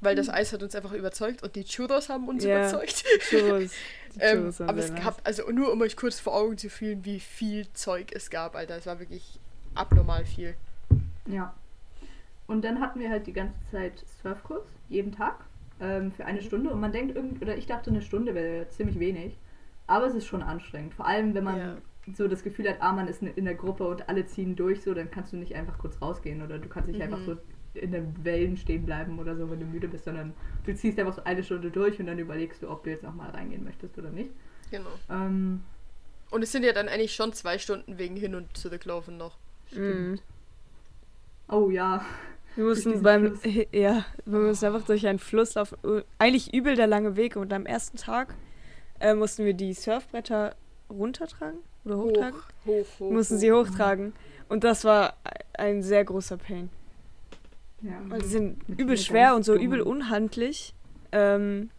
[0.00, 2.58] weil das Eis hat uns einfach überzeugt und die Churros haben uns Ja.
[2.58, 3.04] überzeugt.
[3.30, 3.70] Churros.
[4.18, 7.70] Ähm, aber es gab, also nur um euch kurz vor Augen zu fühlen, wie viel
[7.74, 8.78] Zeug es gab, Alter.
[8.78, 9.38] Es war wirklich
[9.74, 10.56] abnormal viel.
[11.26, 11.52] Ja.
[12.46, 15.44] Und dann hatten wir halt die ganze Zeit Surfkurs, jeden Tag,
[15.80, 16.70] ähm, für eine Stunde.
[16.70, 19.36] Und man denkt irgendwie, oder ich dachte, eine Stunde wäre ziemlich wenig.
[19.86, 20.94] Aber es ist schon anstrengend.
[20.94, 21.76] Vor allem, wenn man Ja.
[22.14, 24.94] so das Gefühl hat, ah, man ist in der Gruppe und alle ziehen durch, so,
[24.94, 27.02] dann kannst du nicht einfach kurz rausgehen oder du kannst nicht Mhm.
[27.04, 27.36] einfach so
[27.74, 30.32] in den Wellen stehen bleiben oder so, wenn du müde bist, sondern
[30.64, 33.30] du ziehst einfach so eine Stunde durch und dann überlegst du, ob du jetzt nochmal
[33.30, 34.30] reingehen möchtest oder nicht.
[34.70, 34.88] Genau.
[35.10, 35.62] Ähm,
[36.30, 39.36] Und es sind ja dann eigentlich schon zwei Stunden wegen hin und zurücklaufen noch.
[39.72, 40.18] Mhm.
[41.48, 42.04] oh ja.
[42.56, 43.36] Wir mussten beim.
[43.36, 43.66] Fluss.
[43.72, 45.76] Ja, wir mussten einfach durch einen Fluss laufen.
[46.18, 47.36] Eigentlich übel der lange Weg.
[47.36, 48.34] Und am ersten Tag
[48.98, 50.56] äh, mussten wir die Surfbretter
[50.90, 52.40] runtertragen oder hochtragen.
[52.64, 53.10] Hoch, hoch, hoch.
[53.12, 54.12] mussten sie hochtragen.
[54.48, 55.14] Und das war
[55.54, 56.70] ein sehr großer Pain.
[57.82, 57.92] ja.
[58.08, 60.74] Weil die sind Mit übel schwer und so übel unhandlich.
[61.12, 61.70] Ähm,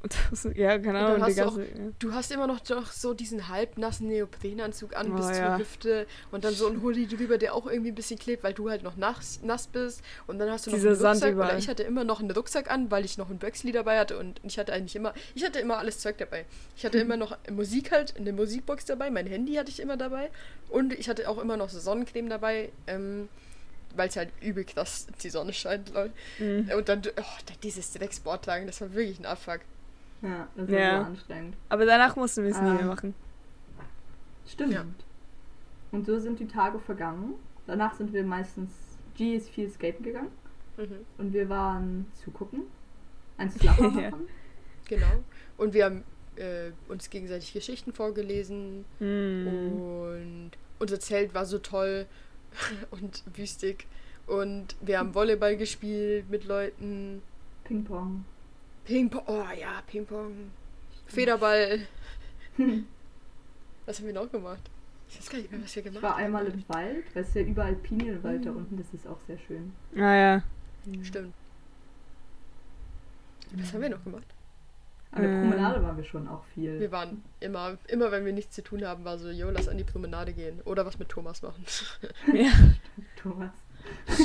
[0.30, 1.62] das, ja, keine Und die hast du auch- ganze.
[1.64, 1.90] ja.
[1.98, 5.34] Du hast immer noch doch so diesen halbnassen Neoprenanzug an Oh, bis ja.
[5.34, 8.52] zur Hüfte und dann so ein Hoodie drüber, der auch irgendwie ein bisschen klebt, weil
[8.54, 10.02] du halt noch nass, nass bist.
[10.28, 11.34] Und dann hast du noch Dieser einen Rucksack.
[11.34, 14.16] Oder ich hatte immer noch einen Rucksack an, weil ich noch ein Böxli dabei hatte
[14.18, 16.44] und ich hatte eigentlich immer, ich hatte immer alles Zeug dabei.
[16.76, 20.30] Ich hatte immer noch Musik halt, eine Musikbox dabei, mein Handy hatte ich immer dabei
[20.68, 23.28] und ich hatte auch immer noch so Sonnencreme dabei, ähm,
[23.96, 26.12] weil es halt übel krass die Sonne scheint, lol.
[26.38, 26.70] Mhm.
[26.76, 27.22] Und dann, oh,
[27.64, 29.60] dieses Drecksportlagen, das war wirklich ein Abfuck.
[30.22, 31.00] Ja, das war Ja.
[31.00, 31.56] so anstrengend.
[31.68, 32.74] Aber danach mussten wir es nie Ah.
[32.74, 33.14] mehr machen.
[34.46, 34.72] Stimmt.
[34.72, 34.84] Ja.
[35.92, 37.34] Und so sind die Tage vergangen.
[37.66, 38.70] Danach sind wir meistens,
[39.16, 40.30] G ist viel skaten gegangen
[40.76, 41.04] Mhm.
[41.18, 42.62] und wir waren zugucken,
[43.36, 44.10] ein Slapper Ja.
[44.10, 44.26] machen.
[44.88, 45.06] Genau.
[45.56, 46.04] Und wir haben
[46.36, 49.46] äh, uns gegenseitig Geschichten vorgelesen Mhm.
[49.82, 52.06] und unser Zelt war so toll
[52.92, 53.86] und wüstig.
[54.28, 57.22] Und wir haben Volleyball gespielt mit Leuten.
[57.64, 58.24] Ping-Pong.
[58.88, 59.22] Ping-Pong.
[59.26, 60.50] Oh ja, Ping-Pong.
[61.06, 61.80] Federball.
[63.86, 64.62] Was haben wir noch gemacht?
[65.10, 66.24] Ich weiß gar nicht mehr, was wir Ich gemacht war haben.
[66.24, 68.56] einmal im Wald, weil es ist ja überall Pinienwald da Mhm.
[68.58, 69.72] unten, das ist auch sehr schön.
[69.96, 70.42] Ah ja.
[71.02, 71.34] Stimmt.
[73.54, 74.26] Was haben wir noch gemacht?
[75.12, 75.40] An der Ähm.
[75.50, 76.78] Promenade waren wir schon auch viel.
[76.80, 79.78] Wir waren immer, immer wenn wir nichts zu tun haben, war so, yo, lass an
[79.78, 80.60] die Promenade gehen.
[80.66, 81.64] Oder was mit Thomas machen.
[82.34, 82.52] Ja,
[83.16, 83.52] Thomas.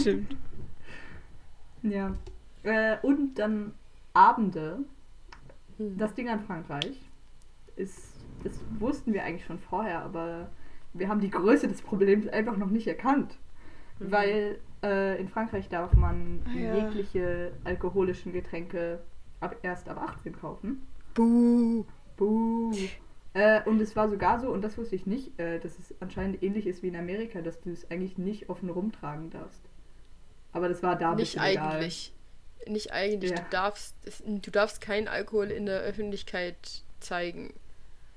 [0.02, 0.36] stimmt.
[1.84, 2.14] Ja.
[2.64, 3.74] Äh, und dann
[4.14, 4.80] Abende.
[5.78, 5.98] Hm.
[5.98, 7.02] Das Ding an Frankreich
[7.76, 10.50] ist, das wussten wir eigentlich schon vorher, aber
[10.94, 13.38] wir haben die Größe des Problems einfach noch nicht erkannt.
[14.00, 14.12] Mhm.
[14.12, 16.76] Weil äh, in Frankreich darf man Ah, ja.
[16.78, 19.00] jegliche alkoholischen Getränke
[19.40, 20.86] ab, erst ab 18 kaufen.
[21.14, 21.86] Buh.
[22.18, 22.74] Buh.
[23.34, 26.44] Äh, und es war sogar so, und das wusste ich nicht, äh, dass es anscheinend
[26.44, 29.62] ähnlich ist wie in Amerika, dass du es eigentlich nicht offen rumtragen darfst.
[30.52, 32.14] Aber das war da Nicht eigentlich.
[32.68, 33.32] Nicht eigentlich.
[33.32, 33.38] Ja.
[33.38, 33.96] Du, darfst,
[34.26, 36.56] du darfst keinen Alkohol in der Öffentlichkeit
[37.00, 37.54] zeigen.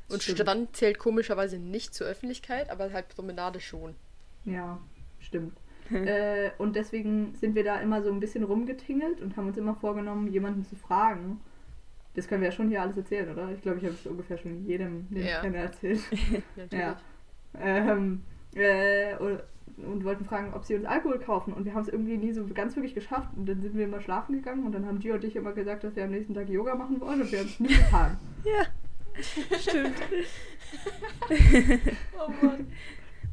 [0.08, 0.38] Und Stimmt.
[0.38, 3.94] Strand zählt komischerweise nicht zur Öffentlichkeit, aber halt Promenade schon.
[4.44, 4.78] Ja,
[5.20, 5.56] stimmt.
[5.90, 9.74] äh, und deswegen sind wir da immer so ein bisschen rumgetingelt und haben uns immer
[9.74, 11.40] vorgenommen, jemanden zu fragen.
[12.14, 13.50] Das können wir ja schon hier alles erzählen, oder?
[13.52, 15.36] Ich glaube, ich habe es ungefähr schon jedem, den Ja.
[15.36, 16.00] ich kenne, erzählt.
[16.56, 16.84] Natürlich.
[16.84, 17.00] Ja.
[17.60, 18.22] ähm,
[18.56, 19.40] äh, und,
[19.84, 21.52] und wollten fragen, ob sie uns Alkohol kaufen.
[21.52, 23.28] Und wir haben es irgendwie nie so ganz wirklich geschafft.
[23.36, 25.84] Und dann sind wir immer schlafen gegangen und dann haben Gio und ich immer gesagt,
[25.84, 28.18] dass wir am nächsten Tag Yoga machen wollen und wir haben es nie getan.
[28.44, 29.96] Ja, stimmt.
[32.18, 32.66] Oh Mann.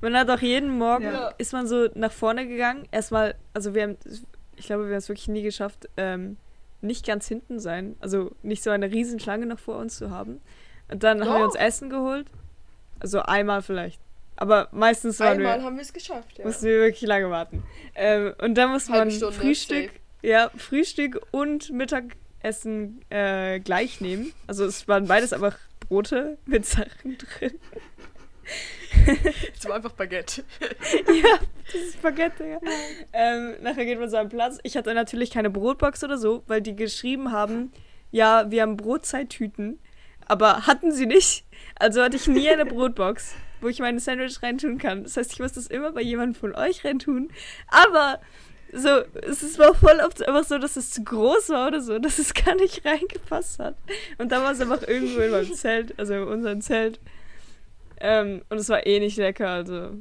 [0.02, 1.30] Man hat auch jeden Morgen, Ja.
[1.38, 2.88] ist man so nach vorne gegangen.
[2.92, 3.98] Erstmal, also wir haben,
[4.56, 6.38] ich glaube, wir haben es wirklich nie geschafft, ähm,
[6.82, 7.96] nicht ganz hinten sein.
[8.00, 10.42] Also nicht so eine Riesenschlange noch vor uns zu haben.
[10.92, 11.62] Und dann haben wir uns Doch.
[11.62, 12.28] Essen geholt.
[13.00, 14.02] Also einmal vielleicht.
[14.44, 16.44] Aber meistens waren Einmal wir, haben wir es geschafft, ja.
[16.44, 17.64] mussten wir wirklich lange warten.
[17.96, 20.28] Ähm, und dann musste Halbe man Stunde, Frühstück, safe.
[20.28, 24.34] ja, Frühstück und Mittagessen äh, gleich nehmen.
[24.46, 27.58] Also es waren beides einfach Brote mit Sachen drin.
[29.58, 30.44] Es war einfach Baguette.
[31.08, 31.40] ja,
[31.74, 32.44] dieses Spaghetti.
[32.44, 32.60] Ja.
[33.14, 34.60] Ähm, nachher geht man so am Platz.
[34.64, 37.72] Ich hatte natürlich keine Brotbox oder so, weil die geschrieben haben,
[38.12, 39.80] ja, wir haben Brotzeittüten.
[40.26, 41.46] Aber hatten sie nicht.
[41.76, 45.04] Also hatte ich nie eine Brotbox, wo ich meine Sandwich reintun kann.
[45.04, 47.32] Das heißt, ich muss das immer bei jemandem von euch reintun.
[47.68, 48.20] Aber
[48.72, 48.90] so,
[49.22, 52.20] es ist- war voll oft einfach so, dass es zu groß war oder so, dass
[52.20, 53.76] es gar nicht reingepasst hat.
[54.18, 57.00] Und dann war es einfach irgendwo in meinem Zelt, also in unserem Zelt.
[58.00, 59.92] Ähm, und es war eh nicht lecker, also.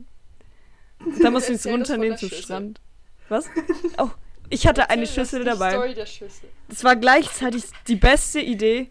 [1.22, 2.44] Da musst du es runternehmen zum Schüssel.
[2.44, 2.81] Strand.
[3.29, 3.46] Was?
[3.98, 4.09] Oh,
[4.51, 5.70] ich hatte eine Erzähl das, Schüssel dabei.
[5.70, 6.48] Story der Schüssel.
[6.68, 8.90] Das war gleichzeitig die beste Idee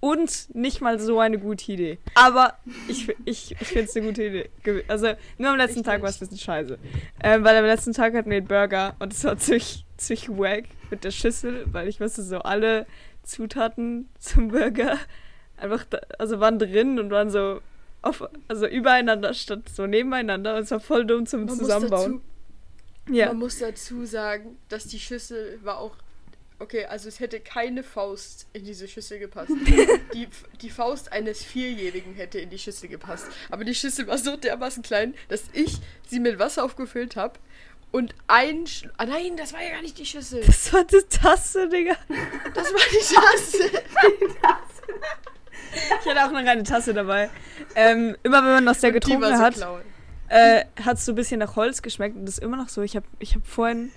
[0.00, 1.98] und nicht mal so eine gute Idee.
[2.14, 2.56] Aber
[2.88, 4.50] ich, ich, ich finde es eine gute Idee.
[4.88, 6.78] Also nur am letzten Ich Tag war es ein bisschen scheiße.
[7.22, 10.64] Ähm, weil am letzten Tag hatten wir einen Burger und es war ziemlich, ziemlich wack
[10.90, 12.86] mit der Schüssel, weil ich wusste so alle
[13.22, 14.98] Zutaten zum Burger
[15.56, 17.60] einfach, da, also waren drin und waren so
[18.02, 22.22] auf, also übereinander statt so nebeneinander und es war voll dumm zum Man muss, Zusammenbauen.
[23.04, 23.26] dazu, ja.
[23.26, 25.96] man muss dazu sagen, dass die Schüssel war auch.
[26.60, 29.52] Okay, also es hätte keine Faust in diese Schüssel gepasst.
[30.14, 30.28] die,
[30.60, 33.26] die Faust eines Vierjährigen hätte in die Schüssel gepasst.
[33.50, 37.38] Aber die Schüssel war so dermaßen klein, dass ich sie mit Wasser aufgefüllt habe
[37.92, 38.66] und ein.
[38.66, 40.42] Sch ah nein, das war ja gar nicht die Schüssel.
[40.44, 41.96] Das war die Tasse, Digga.
[42.54, 43.82] Das war die Tasse.
[45.70, 47.28] Ich hatte auch noch eine Tasse dabei.
[47.74, 49.54] Ähm, immer wenn man aus der getrunken so hat,
[50.28, 52.82] äh, hat es so ein bisschen nach Holz geschmeckt und das ist immer noch so.
[52.82, 53.92] Ich habe ich hab vorhin,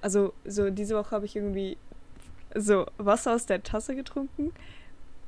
[0.00, 1.76] also so diese Woche habe ich irgendwie
[2.54, 4.52] so Wasser aus der Tasse getrunken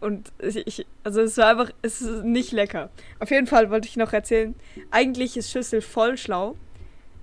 [0.01, 2.91] und ich, also es war einfach, es ist nicht lecker.
[3.19, 4.55] Auf jeden Fall wollte ich noch erzählen,
[4.91, 6.57] eigentlich ist Schüssel voll schlau,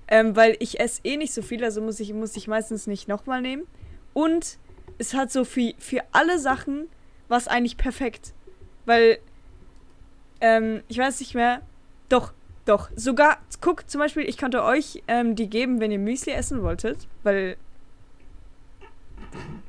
[0.08, 3.08] ähm, weil ich esse eh nicht so viel, also muss ich, muss ich meistens nicht
[3.08, 3.64] nochmal nehmen
[4.12, 4.58] und
[4.98, 6.88] es hat so für, für alle Sachen
[7.28, 8.34] was eigentlich perfekt,
[8.84, 9.18] weil
[10.40, 11.62] ähm, ich weiß nicht mehr,
[12.08, 12.32] doch,
[12.66, 12.90] doch.
[12.94, 17.08] Sogar, guck, zum Beispiel, ich könnte euch ähm, die geben, wenn ihr Müsli essen wolltet,
[17.22, 17.56] weil.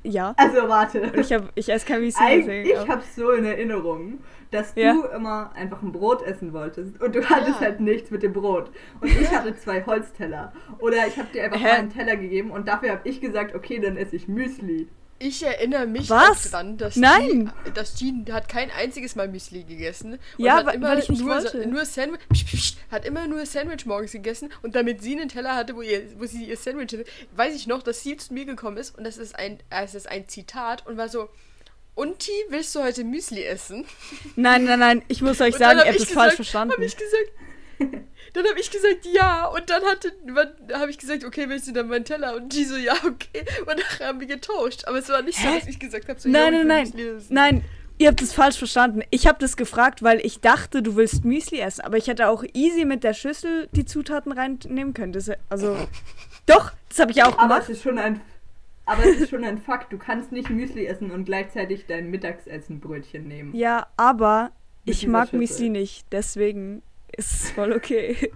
[0.03, 0.33] Ja.
[0.37, 1.01] Also warte.
[1.01, 2.23] Und ich, hab, ich esse kein Müsli.
[2.25, 4.19] Eig deswegen ich habe so in Erinnerung,
[4.51, 4.93] dass Ja.
[4.93, 7.67] du immer einfach ein Brot essen wolltest und du hattest Ja.
[7.67, 8.71] halt nichts mit dem Brot.
[9.01, 10.53] Und ich hatte zwei Holzteller.
[10.79, 11.63] Oder ich habe dir einfach Hä?
[11.63, 14.87] mal einen Teller gegeben und dafür habe ich gesagt, okay, dann esse ich Müsli.
[15.19, 16.51] Ich erinnere mich Was?
[16.51, 17.51] dran, dass Nein.
[17.65, 20.13] Die, dass die hat kein einziges Mal Müsli gegessen.
[20.37, 21.65] Und Ja, hat immer weil ich nicht nur, wollte.
[21.67, 25.29] nur Sandwich, psch, psch, psch, hat immer nur Sandwich morgens gegessen und damit sie einen
[25.29, 28.33] Teller hatte, wo, ihr, wo sie ihr Sandwich hatte, weiß ich noch, dass sie zu
[28.33, 31.29] mir gekommen ist und das ist ein, es ist ein Zitat und war so,
[31.95, 33.85] Unti, willst du heute Müsli essen?
[34.35, 36.73] Nein, nein, nein, ich muss euch sagen, ihr hab habt es falsch verstanden.
[36.73, 38.03] Habe ich gesagt.
[38.33, 39.45] Dann habe ich gesagt, ja.
[39.47, 40.11] Und dann hatte,
[40.73, 42.35] habe ich gesagt, okay, willst du dann meinen Teller?
[42.35, 43.45] Und die so, ja, okay.
[43.61, 44.85] Und nachher haben wir getauscht.
[44.85, 45.59] Aber es war nicht so, Hä?
[45.59, 46.83] dass ich gesagt habe, so, Nein, ja, ich nein, will nein.
[47.05, 47.33] Müsli essen.
[47.33, 47.63] Nein,
[47.97, 49.01] ihr habt es falsch verstanden.
[49.09, 51.81] Ich habe das gefragt, weil ich dachte, du willst Müsli essen.
[51.81, 55.13] Aber ich hätte auch easy mit der Schüssel die Zutaten reinnehmen können.
[55.13, 55.75] Das, also,
[56.45, 57.63] doch, das habe ich auch Aber gemacht.
[57.63, 58.21] es ist schon ein.
[58.85, 59.91] aber es ist schon ein Fakt.
[59.91, 63.55] Du kannst nicht Müsli essen und gleichzeitig dein Mittagsessenbrötchen nehmen.
[63.55, 64.51] Ja, aber
[64.85, 65.39] Mit ich mag Schüssel.
[65.39, 66.81] Müsli nicht, deswegen
[67.15, 68.31] ist voll okay.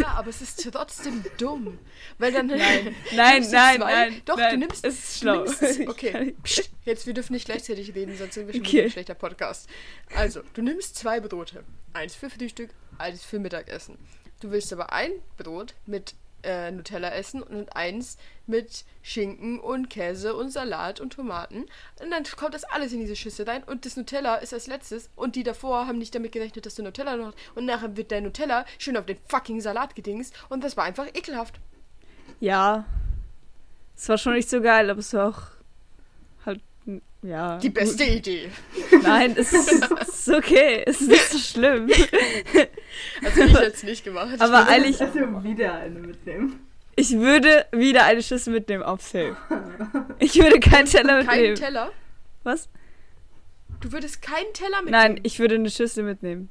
[0.00, 1.78] Ja, aber es ist trotzdem dumm.
[2.18, 2.46] Weil dann.
[2.46, 2.58] Nein,
[3.14, 4.22] nein, nein, zwei- nein.
[4.24, 4.84] Doch, nein, du nimmst.
[4.84, 5.42] Es ist schlau.
[5.44, 8.72] es- Okay, Psst, jetzt, wir dürfen nicht gleichzeitig reden, sonst sind wir schon Okay.
[8.72, 9.68] wieder ein schlechter Podcast.
[10.14, 11.64] Also, du nimmst zwei Brote.
[11.92, 13.98] Eins für Frühstück, eins für Mittagessen.
[14.40, 20.34] Du willst aber ein Brot mit äh, Nutella essen und eins mit Schinken und Käse
[20.34, 21.66] und Salat und Tomaten.
[22.00, 25.10] Und dann kommt das alles in diese Schüssel rein und das Nutella ist als letztes
[25.16, 27.36] und die davor haben nicht damit gerechnet, dass du Nutella noch hast.
[27.54, 31.06] Und nachher wird dein Nutella schön auf den fucking Salat gedingst und das war einfach
[31.14, 31.60] ekelhaft.
[32.40, 32.84] Ja.
[33.96, 35.42] Es war schon nicht so geil, aber es war auch
[36.44, 36.60] halt,
[37.22, 37.58] ja.
[37.58, 38.50] Die beste Idee.
[39.02, 39.70] Nein, es ist,
[40.28, 40.82] ist okay.
[40.86, 41.88] Es ist nicht so schlimm.
[43.24, 44.40] Also ich jetzt nicht gemacht.
[44.40, 46.60] Aber eigentlich, Also wieder eine mitnehmen.
[46.96, 49.36] ich würde wieder eine Schüssel mitnehmen auf Safe.
[50.18, 51.54] Ich würde keinen Teller Keinen mitnehmen.
[51.56, 51.92] Teller?
[52.42, 52.68] Was?
[53.80, 54.90] Du würdest keinen Teller mitnehmen?
[55.14, 56.48] Nein, ich würde eine Schüssel mitnehmen.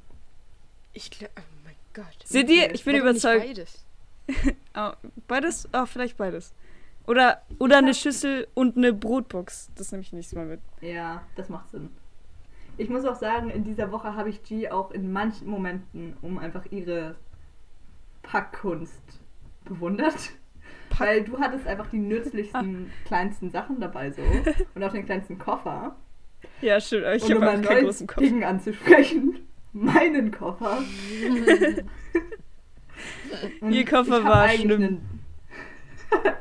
[0.94, 2.06] Ich glaube, oh mein Gott.
[2.26, 3.46] Seht ihr, ich bin Warum überzeugt.
[3.46, 3.86] Beides?
[4.76, 4.92] Oh,
[5.28, 5.68] beides?
[5.74, 6.54] Oh, vielleicht beides.
[7.08, 9.70] Oder, oder eine Schüssel und eine Brotbox.
[9.76, 10.62] Das nehme ich nächstes Mal mit.
[10.82, 11.90] Ja, das macht Sinn.
[12.78, 16.38] Ich muss auch sagen, in dieser Woche habe ich G auch in manchen Momenten um
[16.40, 17.16] einfach ihre
[18.24, 19.02] Packkunst
[19.66, 20.32] bewundert.
[20.98, 24.22] Weil du hattest einfach die nützlichsten, kleinsten Sachen dabei so.
[24.76, 25.96] Und auch den kleinsten Koffer.
[26.62, 27.06] Ja, stimmt.
[27.06, 28.20] Aber ich um habe ein einfach keinen neues großen Kopf.
[28.20, 29.40] Ding anzusprechen.
[29.74, 30.80] Meinen Koffer.
[33.70, 34.82] Ihr Koffer war schlimm.
[34.84, 35.20] einen-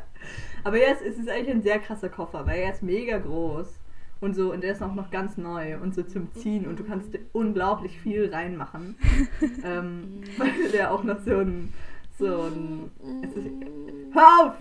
[0.65, 3.79] Aber jetzt ist es eigentlich ein sehr krasser Koffer, weil er ist mega groß.
[4.21, 6.85] Und so, und der ist auch noch ganz neu und so zum Ziehen und du
[6.85, 8.97] kannst unglaublich viel reinmachen.
[9.65, 11.73] ähm, weil der auch noch so ein,
[12.19, 12.91] so ein,
[13.23, 13.49] es ist,
[14.13, 14.55] hör auf!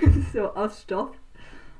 [0.32, 1.16] so aus Stoff.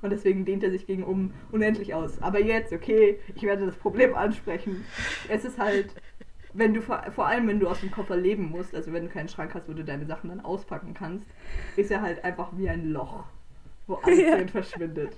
[0.01, 2.21] Und deswegen dehnt er sich gegen um unendlich aus.
[2.21, 4.85] Aber jetzt, okay, ich werde das Problem ansprechen.
[5.29, 5.95] Es ist halt,
[6.53, 9.09] wenn du vor, vor allem, wenn du aus dem Koffer leben musst, also wenn du
[9.11, 11.27] keinen Schrank hast, wo du deine Sachen dann auspacken kannst,
[11.77, 13.25] ist er halt einfach wie ein Loch,
[13.87, 14.37] wo alles Ja.
[14.37, 15.13] drin verschwindet.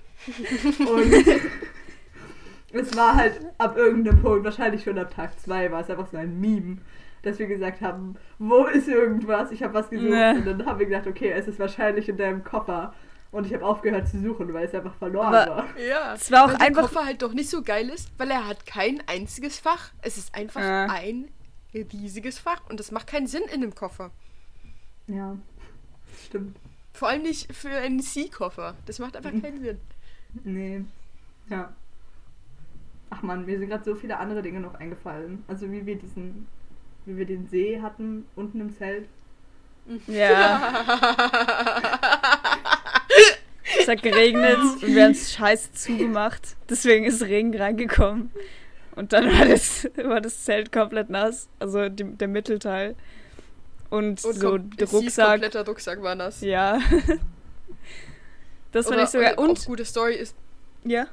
[0.78, 1.12] Und
[2.72, 6.16] es war halt ab irgendeinem Punkt, wahrscheinlich schon ab Tag 2, war es einfach so
[6.16, 6.78] ein Meme,
[7.22, 9.50] dass wir gesagt haben, wo ist irgendwas?
[9.50, 10.30] Ich habe was gesucht Nee.
[10.32, 12.94] und dann haben wir gedacht, okay, es ist wahrscheinlich in deinem Koffer.
[13.32, 15.66] Und ich habe aufgehört zu suchen, weil es einfach verloren Aber- war.
[15.78, 16.14] Ja.
[16.14, 18.46] Es war auch weil der einfach- Koffer halt doch nicht so geil ist, weil er
[18.46, 19.90] hat kein einziges Fach.
[20.02, 20.86] Es ist einfach Ja.
[20.86, 21.28] ein
[21.74, 24.10] riesiges Fach und das macht keinen Sinn in einem Koffer.
[25.08, 25.36] Ja,
[26.24, 26.56] stimmt.
[26.96, 28.74] Vor allem nicht für einen C-Koffer.
[28.86, 29.78] Das macht einfach keinen Sinn.
[30.44, 30.82] Nee.
[31.50, 31.72] Ja.
[33.10, 35.44] Ach man, mir sind gerade so viele andere Dinge noch eingefallen.
[35.46, 36.46] Also wie wir diesen,
[37.04, 39.08] wie wir den See hatten unten im Zelt.
[40.06, 40.84] Ja.
[43.78, 46.56] Es hat geregnet und wir haben es scheiße zugemacht.
[46.68, 48.30] Deswegen ist Regen reingekommen.
[48.94, 51.48] Und dann war das, war das Zelt komplett nass.
[51.58, 52.94] Also die, der Mittelteil.
[53.90, 55.28] Und, Und so der Rucksack.
[55.30, 56.40] kompletter Rucksack war nass.
[56.40, 56.78] Ja.
[58.72, 59.34] Das war Oder- nicht so geil.
[59.36, 60.34] Auch Und, gute Story ist,
[60.84, 61.06] ja.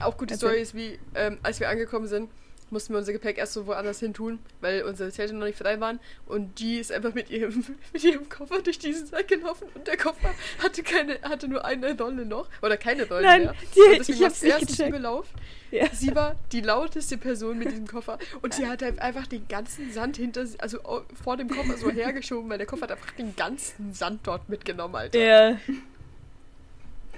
[0.00, 0.48] auch gute Erzähl.
[0.48, 2.30] Story ist wie, ähm, als wir angekommen sind,
[2.70, 5.80] mussten wir unser Gepäck erst so woanders hin tun, weil unsere Zelte noch nicht frei
[5.80, 6.00] waren.
[6.26, 9.96] Und G ist einfach mit ihrem, mit ihrem Koffer durch diesen Sack gelaufen und der
[9.96, 10.30] Koffer
[10.62, 12.48] hatte keine, hatte nur eine Rolle noch.
[12.62, 13.54] Oder keine Rolle Nein, mehr.
[13.74, 14.88] die- und deswegen ich hab's nicht erst gecheckt.
[14.88, 15.34] überlaufen.
[15.70, 15.86] Ja.
[15.92, 19.92] Sie war die lauteste Person mit diesem Koffer und sie hat halt einfach den ganzen
[19.92, 20.78] Sand hinter, also
[21.22, 24.94] vor dem Koffer so hergeschoben, weil der Koffer hat einfach den ganzen Sand dort mitgenommen,
[24.94, 25.18] Alter.
[25.18, 25.58] Ja.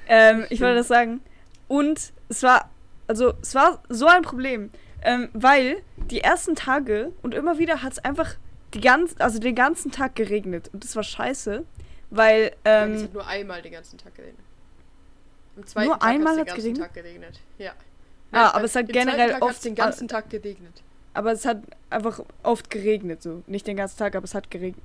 [0.08, 1.20] Ähm, ich wollte das sagen.
[1.68, 2.68] Und es war,
[3.06, 4.70] also es war so ein Problem,
[5.02, 8.34] ähm, weil die ersten Tage und immer wieder hat es einfach
[8.74, 11.64] die ganz, also den ganzen Tag geregnet und das war scheiße,
[12.10, 14.44] weil Nein, es ähm, hat nur einmal den ganzen Tag geregnet.
[15.56, 16.82] Am zweiten Nur Tag einmal hat's den hat's ganzen geregnet?
[16.82, 17.40] Tag geregnet.
[17.58, 17.70] Ja.
[17.70, 17.74] Ah,
[18.44, 20.82] Nein, aber es hat generell Tag oft- den ganzen Tag geregnet.
[21.14, 24.82] aber es hat einfach oft geregnet, so nicht den ganzen Tag, aber es hat geregnet.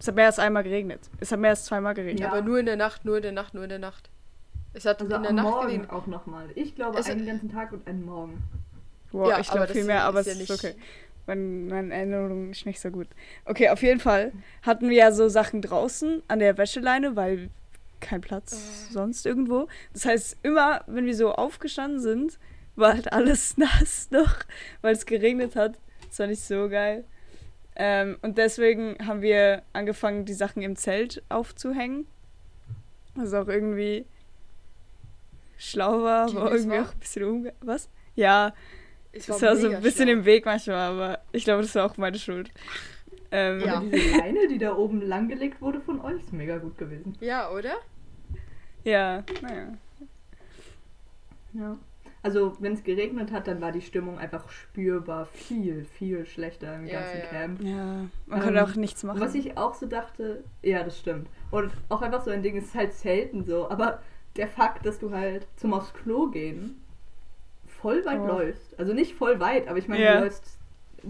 [0.00, 1.00] Es hat mehr als einmal geregnet.
[1.20, 2.20] Es hat mehr als zweimal geregnet.
[2.20, 2.28] Ja.
[2.28, 4.10] Aber nur in der Nacht, nur in der Nacht, nur in der Nacht.
[4.72, 5.90] Es hat Also in der am Nacht Morgen geregnet.
[5.90, 6.46] auch nochmal.
[6.54, 8.42] Ich glaube Es- einen ganzen Tag und einen Morgen.
[9.12, 10.74] Wow, Ja, ich glaube viel mehr, aber ist es ja ist okay.
[11.26, 13.08] Mein, meine Erinnerung ist nicht so gut.
[13.44, 17.50] Okay, auf jeden Fall hatten wir ja so Sachen draußen an der Wäscheleine, weil
[18.00, 18.92] kein Platz Äh.
[18.92, 19.68] sonst irgendwo.
[19.92, 22.38] Das heißt, immer, wenn wir so aufgestanden sind,
[22.76, 24.36] war halt alles nass noch,
[24.80, 25.78] weil es geregnet hat.
[26.08, 27.04] Das war nicht so geil.
[27.76, 32.06] Ähm, und deswegen haben wir angefangen, die Sachen im Zelt aufzuhängen.
[33.14, 34.06] Was auch irgendwie
[35.56, 37.52] schlau war, aber irgendwie auch ein bisschen unge...
[37.60, 37.88] Was?
[38.14, 38.52] Ja,
[39.18, 40.18] Es das war so ein bisschen schlau.
[40.18, 42.50] im Weg manchmal, aber ich glaube, das war auch meine Schuld.
[43.30, 43.80] Ähm, Ja.
[43.80, 47.14] Diese Leine, die da oben langgelegt wurde von euch, ist mega gut gewesen.
[47.20, 47.74] Ja, oder?
[48.84, 49.74] Ja, naja.
[51.52, 51.76] Ja.
[52.22, 56.86] Also, wenn es geregnet hat, dann war die Stimmung einfach spürbar viel, viel schlechter im
[56.86, 57.24] Ja, ganzen ja.
[57.26, 57.62] Camp.
[57.62, 57.76] Ja,
[58.26, 59.20] man Ähm, konnte auch nichts machen.
[59.20, 61.28] Was ich auch so dachte, ja, das stimmt.
[61.50, 64.02] Und auch einfach so ein Ding, es ist halt selten so, aber
[64.36, 66.82] der Fakt, dass du halt zum aufs Klo gehen
[67.80, 68.26] voll weit Oh.
[68.26, 68.78] läufst.
[68.78, 70.16] Also nicht voll weit, aber ich meine, Ja.
[70.18, 70.58] du läufst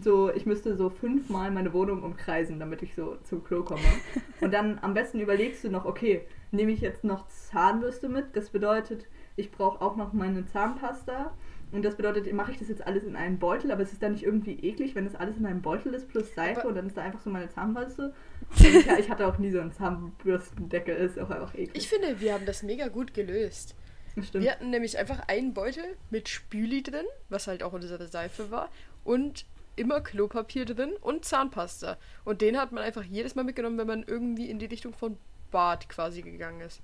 [0.01, 3.81] so, ich müsste so fünfmal meine Wohnung umkreisen, damit ich so zum Klo komme.
[4.41, 8.37] Und dann am besten überlegst du noch, okay, nehme ich jetzt noch Zahnbürste mit?
[8.37, 9.07] Das bedeutet,
[9.37, 11.33] ich brauche auch noch meine Zahnpasta.
[11.71, 14.13] Und das bedeutet, mache ich das jetzt alles in einen Beutel, aber es ist dann
[14.13, 16.97] nicht irgendwie eklig, wenn das alles in einem Beutel ist plus Seife und dann ist
[16.97, 18.15] da einfach so meine Zahnbürste.
[18.59, 21.71] Ich, ja, ich hatte auch nie so einen Zahnbürstendeckel, ist auch einfach eklig.
[21.75, 23.75] Ich finde, wir haben das mega gut gelöst.
[24.23, 24.45] Stimmt.
[24.45, 28.71] Wir hatten nämlich einfach einen Beutel mit Spüli drin, was halt auch unsere Seife war,
[29.05, 29.45] und
[29.77, 31.97] immer Klopapier drin und Zahnpasta.
[32.25, 35.17] Und den hat man einfach jedes Mal mitgenommen, wenn man irgendwie in die Richtung von
[35.51, 36.81] Bad quasi gegangen ist.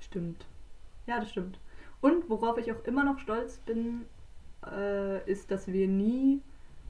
[0.00, 0.46] Stimmt.
[1.06, 1.58] Ja, das stimmt.
[2.00, 4.04] Und worauf ich auch immer noch stolz bin,
[4.64, 6.40] äh, ist, dass wir nie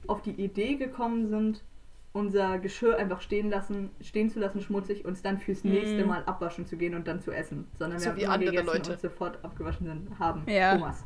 [0.07, 1.63] auf die Idee gekommen sind,
[2.11, 5.71] unser Geschirr einfach stehen lassen, stehen zu lassen, schmutzig und es dann fürs Mhm.
[5.71, 7.67] nächste Mal abwaschen zu gehen und dann zu essen.
[7.77, 8.91] Sondern So wir haben wie andere gegessen Leute.
[8.93, 10.43] und sofort abgewaschen sind, haben.
[10.49, 10.73] Ja.
[10.75, 11.03] Thomas.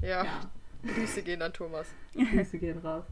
[0.00, 0.40] Ja, Ja.
[0.94, 1.86] Grüße gehen an Thomas.
[2.14, 3.04] Grüße gehen raus.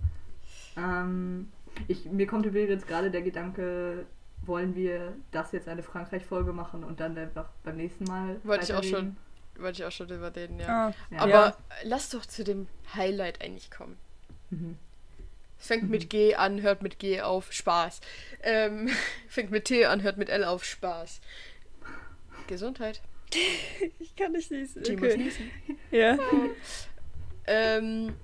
[0.77, 1.51] Ähm,
[1.89, 4.07] ich, mir kommt übrigens gerade der Gedanke,
[4.45, 8.37] wollen wir das jetzt eine Frankreich-Folge machen und dann einfach beim nächsten Mal.
[8.45, 9.17] Wollte ich auch weiterreden?
[9.59, 10.89] Wollte ich auch schon drüber reden, ja.
[10.89, 11.19] Ah, Ja.
[11.21, 11.57] Aber Ja.
[11.85, 13.97] lass doch zu dem Highlight eigentlich kommen.
[14.51, 14.77] Mhm.
[15.63, 15.91] Es fängt Mhm.
[15.91, 18.01] mit G an, hört mit G auf, Spaß.
[18.43, 18.91] Ähm,
[19.29, 21.21] fängt mit T an, hört mit L auf, Spaß.
[22.49, 23.01] Gesundheit.
[24.01, 24.83] ich kann nicht niesen.
[24.83, 25.17] Die muss Okay.
[25.23, 25.51] niesen.
[25.93, 26.19] Ja.
[27.47, 28.15] Ähm,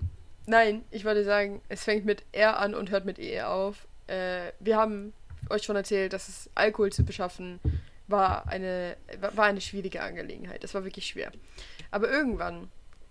[0.46, 3.86] nein, ich wollte sagen, es fängt mit R an und hört mit E auf.
[4.08, 5.12] Äh, wir haben
[5.50, 7.60] euch schon erzählt, dass es Alkohol zu beschaffen
[8.08, 10.64] war eine, war eine schwierige Angelegenheit.
[10.64, 11.30] Das war wirklich schwer.
[11.90, 12.68] Aber irgendwann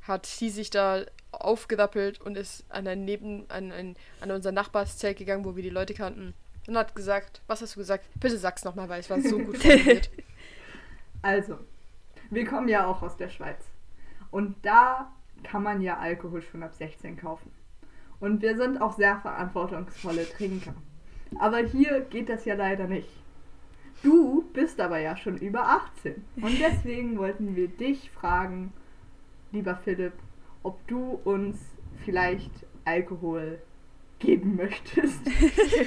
[0.07, 5.17] hat sie sich da aufgerappelt und ist an ein Neben, an, ein, an unser Nachbarszelt
[5.17, 6.33] gegangen, wo wir die Leute kannten.
[6.67, 8.05] Und hat gesagt, was hast du gesagt?
[8.19, 10.09] Bitte sag's nochmal, weil es war so gut formuliert.
[11.23, 11.57] Also,
[12.29, 13.57] wir kommen ja auch aus der Schweiz.
[14.29, 15.11] Und da
[15.43, 17.51] kann man ja Alkohol schon ab 16 kaufen.
[18.19, 20.75] Und wir sind auch sehr verantwortungsvolle Trinker.
[21.39, 23.09] Aber hier geht das ja leider nicht.
[24.03, 26.23] Du bist aber ja schon über 18.
[26.35, 28.71] Und deswegen wollten wir dich fragen,
[29.51, 30.13] lieber Philipp,
[30.63, 31.57] ob du uns
[32.03, 32.51] vielleicht
[32.85, 33.61] Alkohol
[34.19, 35.19] geben möchtest.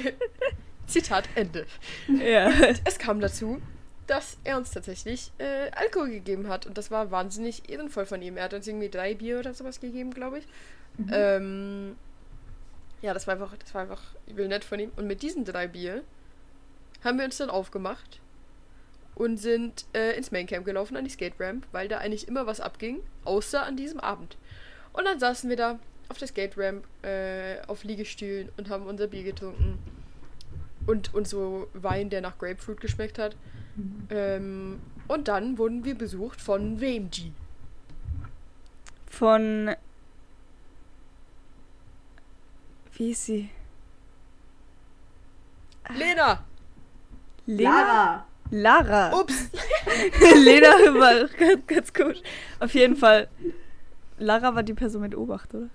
[0.87, 1.65] Zitat Ende.
[2.07, 2.51] ja.
[2.85, 3.61] Es kam dazu,
[4.07, 6.65] dass er uns tatsächlich äh, Alkohol gegeben hat.
[6.65, 8.37] Und das war wahnsinnig ehrenvoll von ihm.
[8.37, 10.47] Er hat uns irgendwie drei Bier oder sowas gegeben, glaube ich.
[11.11, 11.95] Ähm,
[13.01, 14.91] ja, das war einfach, das war einfach übel nett von ihm.
[14.95, 16.03] Und mit diesen drei Bier
[17.03, 18.20] haben wir uns dann aufgemacht
[19.15, 22.59] und sind äh, ins Maincamp gelaufen an die Skate Ramp, weil da eigentlich immer was
[22.59, 24.37] abging, außer an diesem Abend.
[24.93, 29.07] Und dann saßen wir da auf der Skate Ramp äh, auf Liegestühlen und haben unser
[29.07, 29.79] Bier getrunken.
[30.87, 33.35] Und, und so Wein, der nach Grapefruit geschmeckt hat.
[34.09, 37.31] Ähm, und dann wurden wir besucht von wem, G?
[39.07, 39.75] Von.
[42.93, 43.49] Wie ist sie?
[45.89, 46.43] Lena!
[47.45, 47.69] Lena?
[47.69, 48.30] Lara!
[48.51, 49.17] Lara.
[49.19, 49.49] Ups!
[50.35, 52.21] Lena war ganz, ganz komisch.
[52.59, 53.27] Auf jeden Fall.
[54.19, 55.69] Lara war die Person mit Obacht, oder?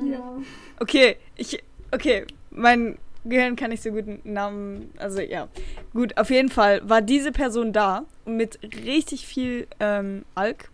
[0.00, 0.38] Ja.
[0.78, 1.62] Okay, ich.
[1.92, 4.92] Okay, mein Gehirn kann nicht so gut einen Namen.
[4.96, 5.48] Also ja.
[5.92, 10.70] Gut, auf jeden Fall war diese Person da mit richtig viel ähm, Alk.